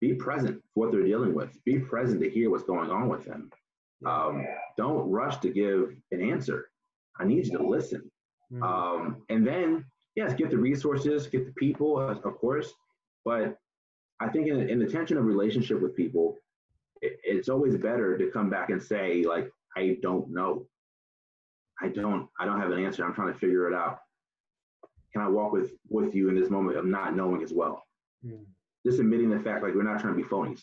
[0.00, 1.50] be present for what they're dealing with.
[1.64, 3.50] Be present to hear what's going on with them.
[4.06, 6.70] Um, don't rush to give an answer.
[7.18, 8.10] I need you to listen.
[8.52, 8.62] Mm-hmm.
[8.64, 9.84] um, and then
[10.16, 12.72] yes get the resources get the people of course
[13.24, 13.56] but
[14.18, 16.36] i think in, in the tension of relationship with people
[17.00, 20.66] it's always better to come back and say like i don't know.
[21.80, 23.04] I don't i don't have an answer.
[23.04, 24.00] I'm trying to figure it out.
[25.12, 27.84] Can i walk with with you in this moment of not knowing as well?
[28.26, 28.44] Mm.
[28.86, 30.62] Just admitting the fact like we're not trying to be phonies.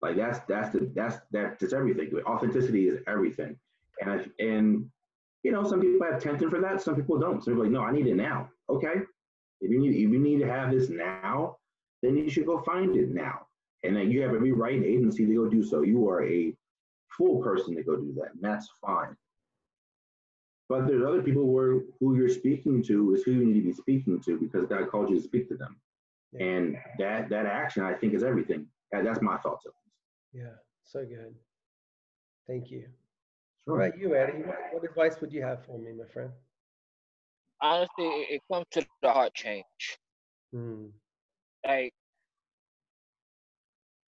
[0.00, 2.10] Like that's that's the that's that that's everything.
[2.26, 3.56] Authenticity is everything.
[4.00, 4.90] And I, and
[5.42, 7.42] you know some people have tension for that some people don't.
[7.42, 8.48] So they're like no i need it now.
[8.68, 8.94] Okay.
[9.60, 11.56] If you need if you need to have this now
[12.02, 13.46] then you should go find it now.
[13.84, 15.82] And then you have every right and agency to go do so.
[15.82, 16.54] You are a
[17.16, 19.16] full person to go do that, and that's fine.
[20.68, 23.72] But there's other people where who you're speaking to is who you need to be
[23.72, 25.76] speaking to because God called you to speak to them,
[26.38, 28.66] and that that action I think is everything.
[28.90, 30.38] that's my thoughts of it.
[30.38, 31.34] Yeah, so good.
[32.46, 32.84] Thank you.
[33.64, 33.76] Sure.
[33.76, 34.42] What about you, Eddie?
[34.44, 36.30] What, what advice would you have for me, my friend?
[37.60, 39.98] Honestly, it comes to the heart change.
[40.52, 40.86] Hmm.
[41.64, 41.92] Like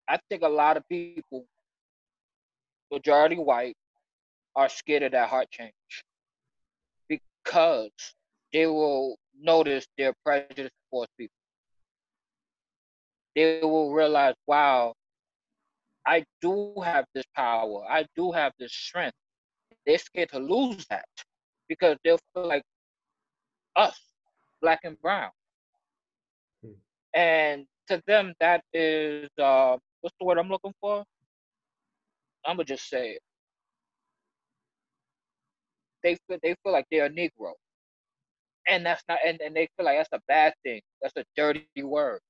[0.09, 1.47] I think a lot of people,
[2.91, 3.77] majority white,
[4.57, 5.73] are scared of that heart change
[7.09, 7.91] because
[8.53, 11.33] they will notice their prejudice towards people.
[13.35, 14.95] They will realize, wow,
[16.07, 17.85] I do have this power.
[17.89, 19.17] I do have this strength.
[19.87, 21.07] They're scared to lose that
[21.69, 22.63] because they'll feel like
[23.77, 23.99] us,
[24.61, 25.31] black and brown.
[26.65, 26.73] Hmm.
[27.15, 31.05] And to them, that is uh, what's the word I'm looking for?
[32.47, 33.23] I'm gonna just say it.
[36.03, 37.53] They feel they feel like they're a Negro,
[38.69, 40.81] and that's not and, and they feel like that's a bad thing.
[41.01, 42.21] That's a dirty word.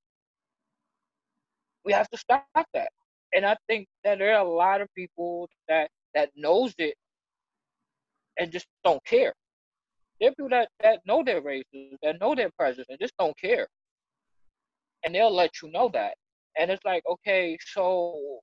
[1.85, 2.89] We have to stop that.
[3.33, 6.95] And I think that there are a lot of people that that knows it
[8.37, 9.33] and just don't care.
[10.19, 13.37] There are people that, that know their races, that know their president, and just don't
[13.37, 13.67] care.
[15.03, 16.13] And they'll let you know that.
[16.57, 18.39] And it's like, okay, so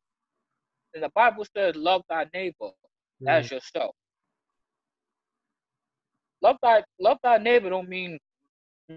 [0.94, 2.70] and the Bible says, love thy neighbor
[3.22, 3.29] mm.
[3.29, 3.94] as yourself.
[6.42, 8.18] Love thy love thy neighbor don't mean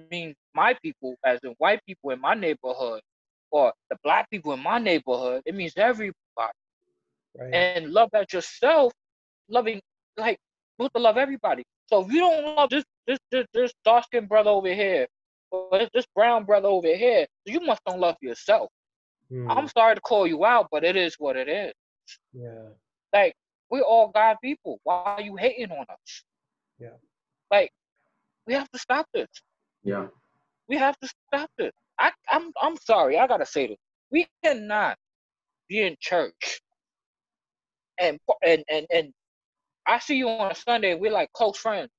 [0.09, 3.01] mean my people as in white people in my neighborhood
[3.53, 5.43] or the black people in my neighborhood.
[5.45, 6.13] It means everybody.
[7.39, 7.53] Right.
[7.53, 8.91] And love that yourself,
[9.47, 9.79] loving
[10.17, 10.37] like
[10.75, 11.63] supposed to love everybody.
[11.87, 15.07] So if you don't love this this this, this dark skinned brother over here,
[15.51, 18.69] or this, this brown brother over here, you must don't love yourself.
[19.29, 19.49] Hmm.
[19.49, 21.73] I'm sorry to call you out, but it is what it is.
[22.33, 22.69] Yeah.
[23.13, 23.35] Like
[23.69, 24.79] we all God people.
[24.83, 26.23] Why are you hating on us?
[26.79, 26.97] Yeah.
[27.51, 27.71] Like
[28.47, 29.29] we have to stop this.
[29.83, 30.07] Yeah.
[30.67, 31.71] We have to stop this.
[31.99, 33.77] I, I'm I'm sorry, I gotta say this.
[34.11, 34.97] We cannot
[35.69, 36.61] be in church
[37.99, 39.13] and and and and
[39.87, 41.89] I see you on a Sunday, we're like close friends.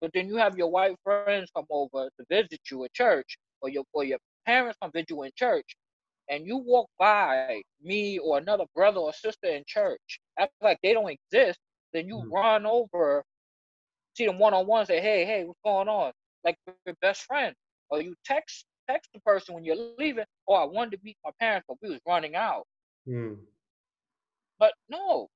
[0.00, 3.68] But then you have your white friends come over to visit you at church, or
[3.68, 5.76] your or your parents come visit you in church,
[6.28, 10.92] and you walk by me or another brother or sister in church, act like they
[10.94, 11.58] don't exist,
[11.92, 12.32] then you mm-hmm.
[12.32, 13.22] run over,
[14.16, 16.12] see them one on one, say, "Hey, hey, what's going on?"
[16.44, 17.54] Like your best friend,
[17.90, 20.24] or you text text the person when you're leaving.
[20.48, 22.64] Oh, I wanted to meet my parents, but we was running out.
[23.08, 23.36] Mm.
[24.58, 25.28] But no,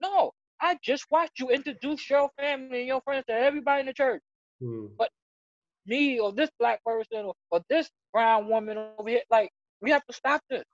[0.00, 3.92] no, I just watched you introduce your family and your friends to everybody in the
[3.92, 4.22] church.
[4.62, 4.90] Mm.
[4.96, 5.10] But
[5.86, 10.04] me or this black person or, or this brown woman over here, like we have
[10.06, 10.64] to stop this.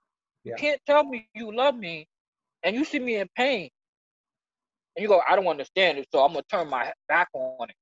[0.43, 0.51] Yeah.
[0.51, 2.07] You can't tell me you love me
[2.63, 3.69] and you see me in pain
[4.95, 7.75] and you go, I don't understand it, so I'm gonna turn my back on it.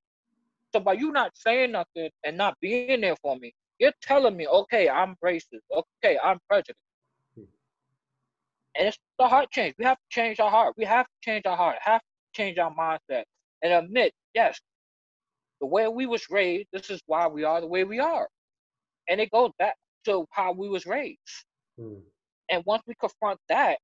[0.72, 4.46] So by you not saying nothing and not being there for me, you're telling me,
[4.46, 6.78] okay, I'm racist, okay, I'm prejudiced.
[7.36, 7.44] Hmm.
[8.76, 9.74] And it's the heart change.
[9.78, 10.74] We have to change our heart.
[10.76, 13.24] We have to change our heart, have to change our mindset
[13.62, 14.60] and admit, yes,
[15.60, 18.28] the way we was raised, this is why we are the way we are.
[19.08, 19.74] And it goes back
[20.06, 21.18] to how we was raised.
[21.78, 22.00] Hmm.
[22.50, 23.78] And once we confront that,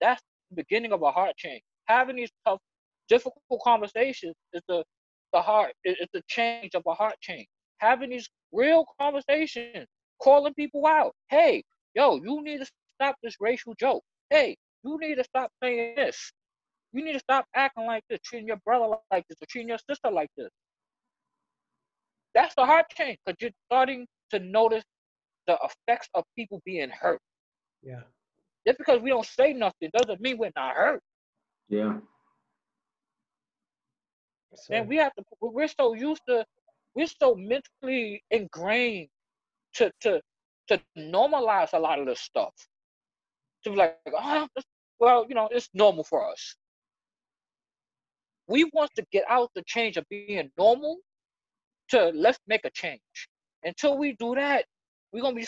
[0.00, 1.62] that's the beginning of a heart change.
[1.84, 2.60] Having these tough,
[3.08, 4.84] difficult conversations is the
[5.32, 5.72] the heart.
[5.84, 7.46] It's the change of a heart change.
[7.78, 9.86] Having these real conversations,
[10.22, 11.12] calling people out.
[11.28, 11.62] Hey,
[11.94, 12.66] yo, you need to
[13.00, 14.02] stop this racial joke.
[14.30, 16.32] Hey, you need to stop saying this.
[16.92, 19.78] You need to stop acting like this, treating your brother like this, or treating your
[19.88, 20.48] sister like this.
[22.34, 24.84] That's the heart change because you're starting to notice
[25.46, 27.20] the effects of people being hurt.
[27.82, 28.02] Yeah.
[28.66, 31.00] Just because we don't say nothing doesn't mean we're not hurt.
[31.68, 31.98] Yeah.
[34.54, 35.24] So, and we have to.
[35.40, 36.44] We're so used to.
[36.98, 39.06] We're so mentally ingrained
[39.74, 40.20] to to
[40.66, 42.52] to normalize a lot of this stuff.
[43.62, 44.48] To be like, oh,
[44.98, 46.56] well, you know, it's normal for us.
[48.48, 50.96] We want to get out the change of being normal
[51.90, 53.28] to let's make a change.
[53.62, 54.64] Until we do that,
[55.12, 55.46] we're gonna be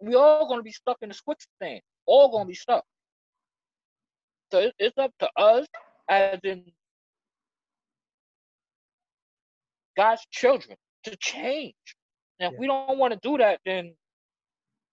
[0.00, 1.80] we all gonna be stuck in the quicksand.
[2.04, 2.84] All gonna be stuck.
[4.52, 5.66] So it's up to us
[6.10, 6.66] as in
[9.96, 11.74] God's children to change.
[12.40, 13.94] And if we don't want to do that, then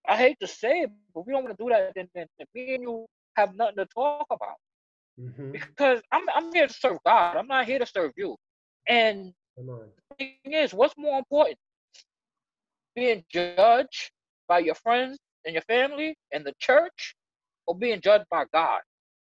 [0.07, 2.47] I hate to say it, but we don't want to do that, then, then, then
[2.53, 4.57] me and you have nothing to talk about.
[5.19, 5.51] Mm-hmm.
[5.51, 7.37] Because I'm I'm here to serve God.
[7.37, 8.35] I'm not here to serve you.
[8.87, 9.33] And
[10.09, 11.57] the thing is, what's more important?
[12.95, 14.11] Being judged
[14.47, 17.15] by your friends and your family and the church,
[17.67, 18.81] or being judged by God?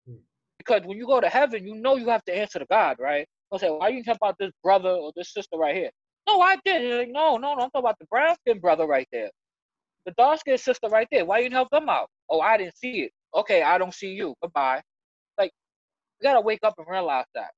[0.08, 0.18] Mm.
[0.58, 3.26] Because when you go to heaven, you know you have to answer to God, right?
[3.50, 5.90] I'll say, why you talk about this brother or this sister right here?
[6.28, 6.98] No, I didn't.
[6.98, 9.30] Like, no, no, no, I'm talking about the brown skin brother right there.
[10.04, 11.24] The dark skin sister right there.
[11.24, 12.08] Why you didn't help them out?
[12.28, 13.12] Oh, I didn't see it.
[13.34, 14.34] Okay, I don't see you.
[14.42, 14.82] Goodbye.
[15.38, 15.52] Like,
[16.20, 17.50] we gotta wake up and realize that.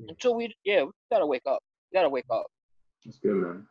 [0.00, 0.10] Mm.
[0.10, 1.60] Until we, yeah, we gotta wake up.
[1.90, 2.46] We gotta wake up.
[3.04, 3.66] That's good, man.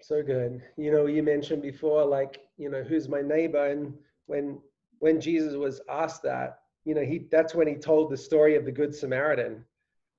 [0.00, 0.62] So good.
[0.76, 3.66] You know, you mentioned before, like, you know, who's my neighbor?
[3.66, 3.94] And
[4.26, 4.60] when
[5.00, 8.64] when Jesus was asked that, you know, he that's when he told the story of
[8.64, 9.64] the Good Samaritan.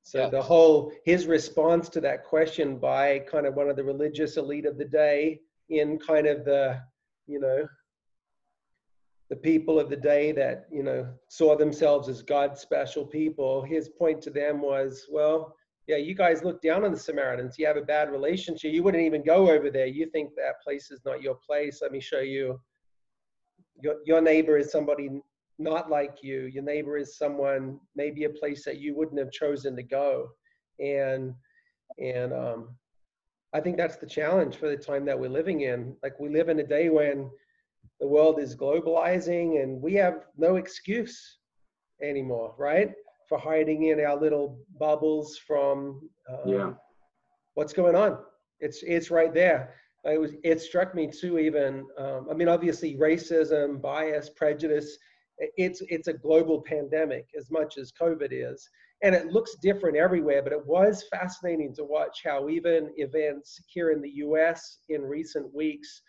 [0.10, 0.30] So yeah.
[0.30, 4.66] the whole his response to that question by kind of one of the religious elite
[4.66, 5.40] of the day
[5.70, 6.82] in kind of the,
[7.28, 7.68] you know,
[9.30, 13.88] the people of the day that, you know, saw themselves as God's special people, his
[13.88, 15.56] point to them was, well,
[15.86, 17.60] yeah, you guys look down on the Samaritans.
[17.60, 18.74] You have a bad relationship.
[18.74, 19.86] You wouldn't even go over there.
[19.86, 21.84] You think that place is not your place.
[21.84, 22.60] Let me show you.
[23.80, 25.22] Your, your neighbor is somebody
[25.60, 26.44] not like you.
[26.46, 30.30] Your neighbor is someone, maybe a place that you wouldn't have chosen to go.
[30.80, 31.34] And,
[32.00, 32.70] and, um,
[33.54, 35.96] I think that's the challenge for the time that we're living in.
[36.04, 37.30] Like we live in a day when
[38.00, 41.40] the world is globalizing and we have no excuse
[42.02, 42.92] anymore, right?
[43.28, 46.72] For hiding in our little bubbles from um, yeah.
[47.56, 48.20] what's going on.
[48.60, 49.76] It's it's right there.
[50.06, 51.40] It was it struck me too.
[51.40, 54.98] Even um, I mean, obviously, racism, bias, prejudice.
[55.40, 58.70] It's it's a global pandemic as much as COVID is,
[59.04, 60.44] and it looks different everywhere.
[60.44, 64.80] But it was fascinating to watch how even events here in the U.S.
[64.90, 66.02] in recent weeks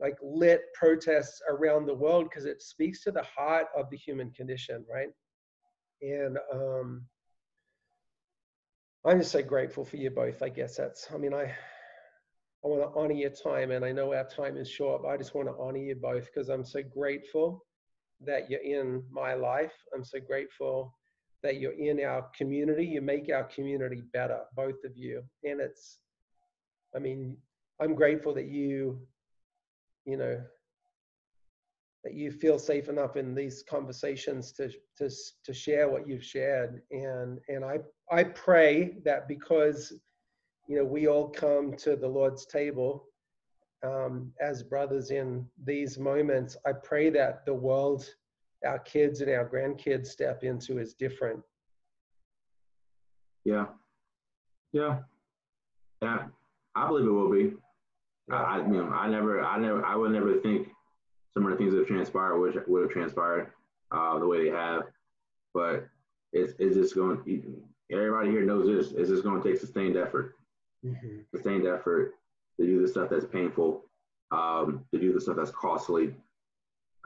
[0.00, 4.30] like lit protests around the world because it speaks to the heart of the human
[4.30, 5.10] condition, right?
[6.00, 7.04] And um,
[9.04, 10.42] I'm just so grateful for you both.
[10.42, 11.08] I guess that's.
[11.12, 11.54] I mean, I
[12.64, 15.16] I want to honor your time, and I know our time is short, but I
[15.16, 17.64] just want to honor you both because I'm so grateful
[18.24, 19.72] that you're in my life.
[19.94, 20.94] I'm so grateful
[21.42, 22.84] that you're in our community.
[22.84, 25.22] You make our community better, both of you.
[25.44, 25.98] And it's,
[26.94, 27.36] I mean,
[27.80, 29.00] I'm grateful that you
[30.04, 30.40] you know
[32.04, 35.10] that you feel safe enough in these conversations to to
[35.44, 37.78] to share what you've shared and and i
[38.10, 39.92] i pray that because
[40.68, 43.06] you know we all come to the lord's table
[43.82, 48.14] um, as brothers in these moments i pray that the world
[48.66, 51.40] our kids and our grandkids step into is different
[53.44, 53.66] yeah
[54.72, 54.98] yeah
[56.02, 56.24] yeah
[56.74, 57.52] i believe it will be
[58.32, 60.68] I, you know, I never, I never, I would never think
[61.34, 63.50] some of the things that have transpired would, would have transpired
[63.90, 64.82] uh, the way they have.
[65.52, 65.88] But
[66.32, 67.20] it's, it's just going.
[67.90, 68.92] Everybody here knows this.
[68.96, 70.36] It's just going to take sustained effort,
[70.84, 71.22] mm-hmm.
[71.34, 72.14] sustained effort
[72.60, 73.84] to do the stuff that's painful,
[74.30, 76.14] um, to do the stuff that's costly,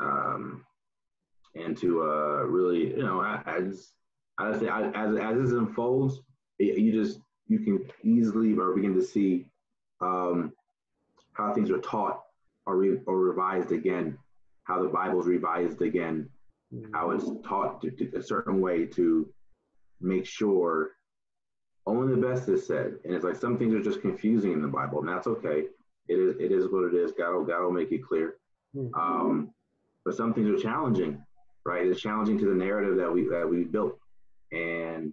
[0.01, 0.65] um,
[1.55, 3.93] and to uh, really, you know, as
[4.39, 6.21] I say, as as this unfolds,
[6.59, 9.47] you just you can easily or begin to see
[10.01, 10.53] um,
[11.35, 12.23] how things are taught
[12.67, 14.19] or, re- or revised again,
[14.65, 16.29] how the Bible's revised again,
[16.93, 19.29] how it's taught to, to a certain way to
[20.01, 20.93] make sure
[21.87, 22.95] only the best is said.
[23.05, 25.65] And it's like some things are just confusing in the Bible, and that's okay.
[26.09, 27.13] It is it is what it is.
[27.13, 28.37] God will God will make it clear.
[28.77, 28.95] Mm-hmm.
[28.99, 29.51] Um,
[30.05, 31.23] but some things are challenging,
[31.65, 31.87] right?
[31.87, 33.99] It's challenging to the narrative that we that we built,
[34.53, 35.13] and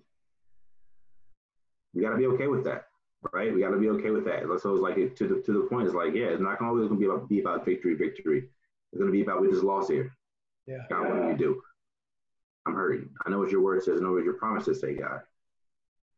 [1.93, 2.85] we got to be okay with that
[3.33, 3.53] right?
[3.53, 4.43] We got to be okay with that.
[4.61, 5.87] So it's like it, to the to the point.
[5.87, 8.49] It's like yeah, it's not always going to be about be about victory, victory.
[8.91, 10.15] It's going to be about we just lost here.
[10.67, 10.77] Yeah.
[10.89, 11.61] God, what do you do?
[12.65, 13.09] I'm hurting.
[13.25, 13.99] I know what your word says.
[13.99, 15.21] I know what your promises say, God.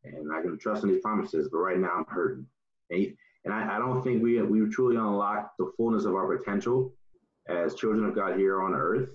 [0.04, 2.45] And I can trust in these promises, but right now I'm hurting.
[2.89, 6.93] And, and I, I don't think we we truly unlock the fullness of our potential
[7.47, 9.10] as children of God here on earth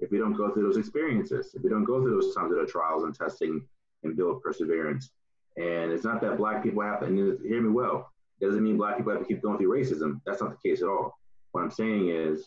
[0.00, 2.58] if we don't go through those experiences, if we don't go through those times of
[2.58, 3.62] the trials and testing
[4.04, 5.10] and build perseverance.
[5.56, 8.76] And it's not that black people have to, and hear me well, it doesn't mean
[8.76, 10.20] black people have to keep going through racism.
[10.24, 11.18] That's not the case at all.
[11.50, 12.46] What I'm saying is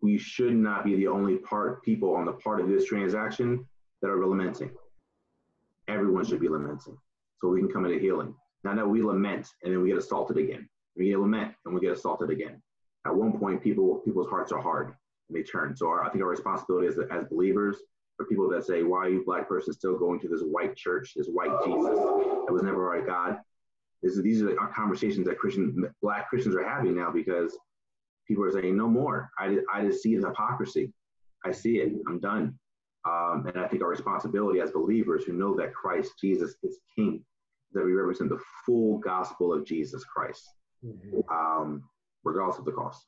[0.00, 3.66] we should not be the only part people on the part of this transaction
[4.02, 4.70] that are lamenting.
[5.90, 6.96] Everyone should be lamenting
[7.40, 8.34] so we can come into healing.
[8.62, 10.68] Not that we lament and then we get assaulted again.
[10.96, 12.62] We get lament and we get assaulted again.
[13.06, 14.94] At one point, people people's hearts are hard
[15.28, 15.76] and they turn.
[15.76, 17.78] So our, I think our responsibility as, as believers
[18.16, 21.14] for people that say, why are you black person still going to this white church,
[21.16, 23.38] this white Jesus that was never our God?
[24.02, 27.56] This, these are our conversations that Christian black Christians are having now because
[28.28, 29.30] people are saying no more.
[29.38, 30.92] I, I just see the hypocrisy.
[31.44, 31.92] I see it.
[32.06, 32.58] I'm done.
[33.04, 37.24] Um, and I think our responsibility as believers who know that Christ Jesus is King,
[37.72, 40.46] that we represent the full gospel of Jesus Christ,
[40.84, 41.20] mm-hmm.
[41.32, 41.84] um,
[42.24, 43.06] regardless of the cost.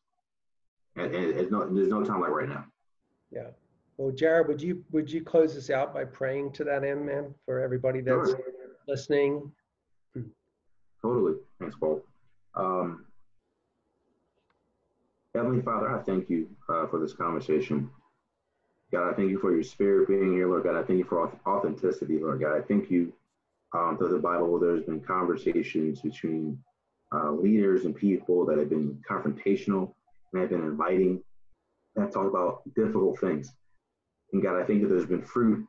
[0.97, 2.65] And, and no, there's no time like right now.
[3.31, 3.49] Yeah.
[3.99, 7.35] Well, Jared, would you would you close this out by praying to that end, man,
[7.45, 8.41] for everybody that's sure.
[8.89, 9.53] listening?
[11.03, 11.35] Totally.
[11.61, 12.03] Thanks, Paul.
[12.55, 13.07] Um,
[15.35, 17.91] Heavenly Father, I thank you uh, for this conversation.
[18.93, 20.77] God, I thank you for your spirit being here, Lord God.
[20.77, 22.59] I thank you for authenticity, Lord God.
[22.59, 23.13] I thank you
[23.75, 26.59] um, through the Bible, there's been conversations between
[27.15, 29.95] uh, leaders and people that have been confrontational
[30.33, 31.23] and have been inviting
[31.97, 33.53] and talk about difficult things.
[34.33, 35.67] And God, I think that there's been fruit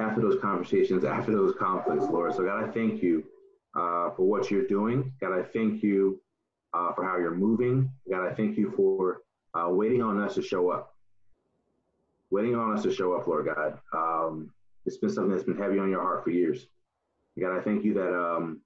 [0.00, 2.34] after those conversations, after those conflicts, Lord.
[2.34, 3.24] So, God, I thank you
[3.74, 5.12] uh, for what you're doing.
[5.20, 6.20] God, I thank you
[6.72, 7.90] uh, for how you're moving.
[8.08, 9.22] God, I thank you for
[9.54, 10.94] uh, waiting on us to show up.
[12.30, 13.78] Waiting on us to show up, Lord God.
[13.94, 14.52] Um,
[14.84, 16.66] it's been something that's been heavy on your heart for years.
[17.38, 18.60] God, I thank you that um,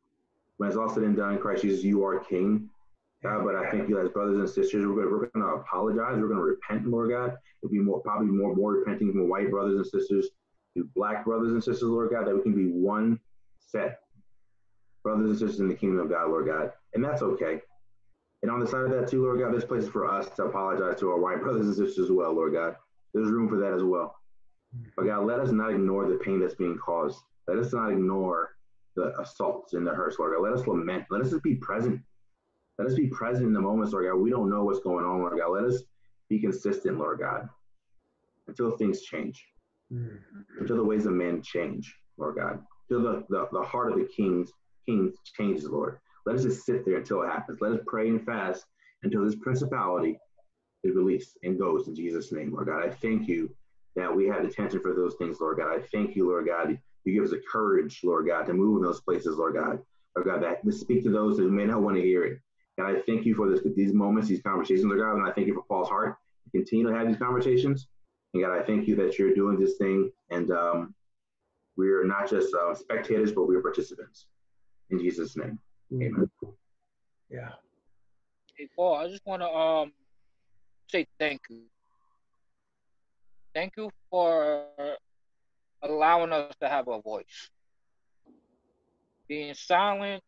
[0.56, 2.68] when it's all said and done, Christ Jesus, you are King.
[3.22, 6.18] God, but I think you as brothers and sisters, we're going we're to apologize.
[6.18, 7.36] We're going to repent, Lord God.
[7.62, 10.28] It'll be more probably more more repenting from white brothers and sisters
[10.76, 13.20] to black brothers and sisters, Lord God, that we can be one
[13.60, 14.00] set
[15.04, 17.60] brothers and sisters in the kingdom of God, Lord God, and that's okay.
[18.42, 20.98] And on the side of that too, Lord God, there's places for us to apologize
[21.00, 22.76] to our white brothers and sisters as well, Lord God.
[23.14, 24.14] There's room for that as well.
[24.96, 27.18] But God, let us not ignore the pain that's being caused.
[27.46, 28.50] Let us not ignore
[28.96, 30.42] the assaults and the hurts, Lord God.
[30.42, 31.04] Let us lament.
[31.10, 32.00] Let us just be present.
[32.78, 34.16] Let us be present in the moments, Lord God.
[34.16, 35.50] We don't know what's going on, Lord God.
[35.50, 35.82] Let us
[36.28, 37.48] be consistent, Lord God,
[38.48, 39.44] until things change,
[40.58, 44.06] until the ways of men change, Lord God, until the, the, the heart of the
[44.06, 44.50] kings
[44.86, 45.98] kings changes, Lord.
[46.26, 47.60] Let us just sit there until it happens.
[47.60, 48.64] Let us pray and fast
[49.02, 50.18] until this principality
[50.84, 52.84] is released and goes in Jesus' name, Lord God.
[52.84, 53.54] I thank you
[53.96, 55.78] that we have attention for those things, Lord God.
[55.78, 56.78] I thank you, Lord God.
[57.04, 59.80] You give us the courage, Lord God, to move in those places, Lord God.
[60.16, 62.40] Lord God, that to speak to those who may not want to hear it.
[62.78, 65.16] And I thank you for this, for these moments, these conversations, Lord God.
[65.16, 67.88] And I thank you for Paul's heart to continue to have these conversations.
[68.34, 70.10] And God, I thank you that you're doing this thing.
[70.30, 70.94] And um,
[71.76, 74.26] we're not just uh, spectators, but we're participants.
[74.90, 75.58] In Jesus' name.
[75.92, 76.30] Amen.
[77.30, 77.50] Yeah.
[78.56, 79.92] Hey, Paul, I just want to um
[80.88, 81.62] say thank you.
[83.54, 84.66] Thank you for
[85.82, 87.50] allowing us to have a voice.
[89.28, 90.22] Being silent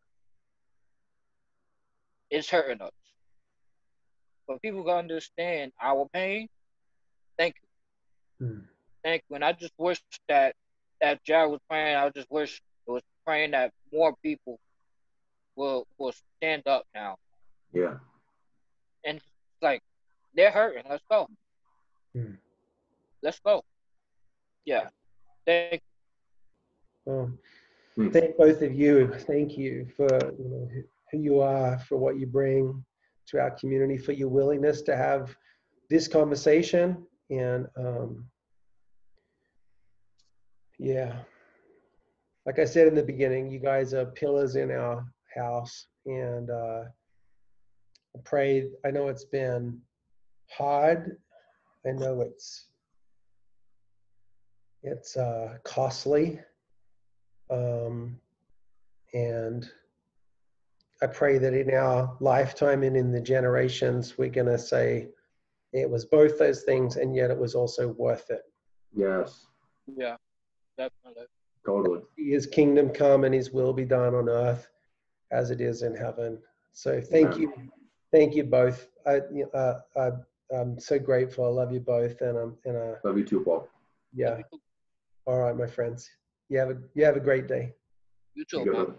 [2.29, 2.91] is hurting us.
[4.47, 6.47] But people can understand our pain.
[7.37, 7.55] Thank
[8.39, 8.47] you.
[8.47, 8.59] Hmm.
[9.03, 9.35] Thank you.
[9.35, 10.55] And I just wish that
[11.01, 11.95] that Jared was praying.
[11.95, 14.59] I just wish it was praying that more people
[15.55, 17.17] will will stand up now.
[17.73, 17.95] Yeah.
[19.03, 19.19] And
[19.61, 19.81] like
[20.35, 20.83] they're hurting.
[20.89, 21.27] Let's go.
[22.13, 22.33] Hmm.
[23.21, 23.63] Let's go.
[24.65, 24.89] Yeah.
[25.45, 25.81] Thank
[27.05, 27.13] you.
[27.13, 27.39] Um,
[28.11, 29.13] thank both of you.
[29.19, 30.07] Thank you for
[30.37, 30.69] you know
[31.11, 32.83] who you are, for what you bring
[33.27, 35.35] to our community, for your willingness to have
[35.89, 37.05] this conversation.
[37.29, 38.25] And um,
[40.77, 41.15] yeah,
[42.45, 45.05] like I said in the beginning, you guys are pillars in our
[45.35, 45.87] house.
[46.05, 46.83] And uh,
[48.15, 49.81] I pray, I know it's been
[50.51, 51.17] hard.
[51.85, 52.65] I know it's
[54.83, 56.39] it's uh, costly.
[57.49, 58.19] Um,
[59.13, 59.67] and
[61.01, 65.09] I pray that in our lifetime and in the generations, we're going to say
[65.73, 68.41] it was both those things, and yet it was also worth it.
[68.95, 69.45] Yes.
[69.87, 70.15] Yeah,
[70.77, 71.25] definitely.
[71.65, 72.01] Totally.
[72.17, 74.67] His kingdom come and his will be done on earth
[75.31, 76.39] as it is in heaven.
[76.73, 77.51] So thank you.
[78.11, 78.87] Thank you both.
[79.05, 79.19] I,
[79.53, 80.11] uh, I,
[80.53, 81.45] I'm so grateful.
[81.45, 82.21] I love you both.
[82.21, 83.67] And, um, and, uh, love you too, Paul.
[84.13, 84.41] Yeah.
[85.25, 86.09] All right, my friends.
[86.49, 87.73] You have a, you have a great day.
[88.35, 88.95] You too,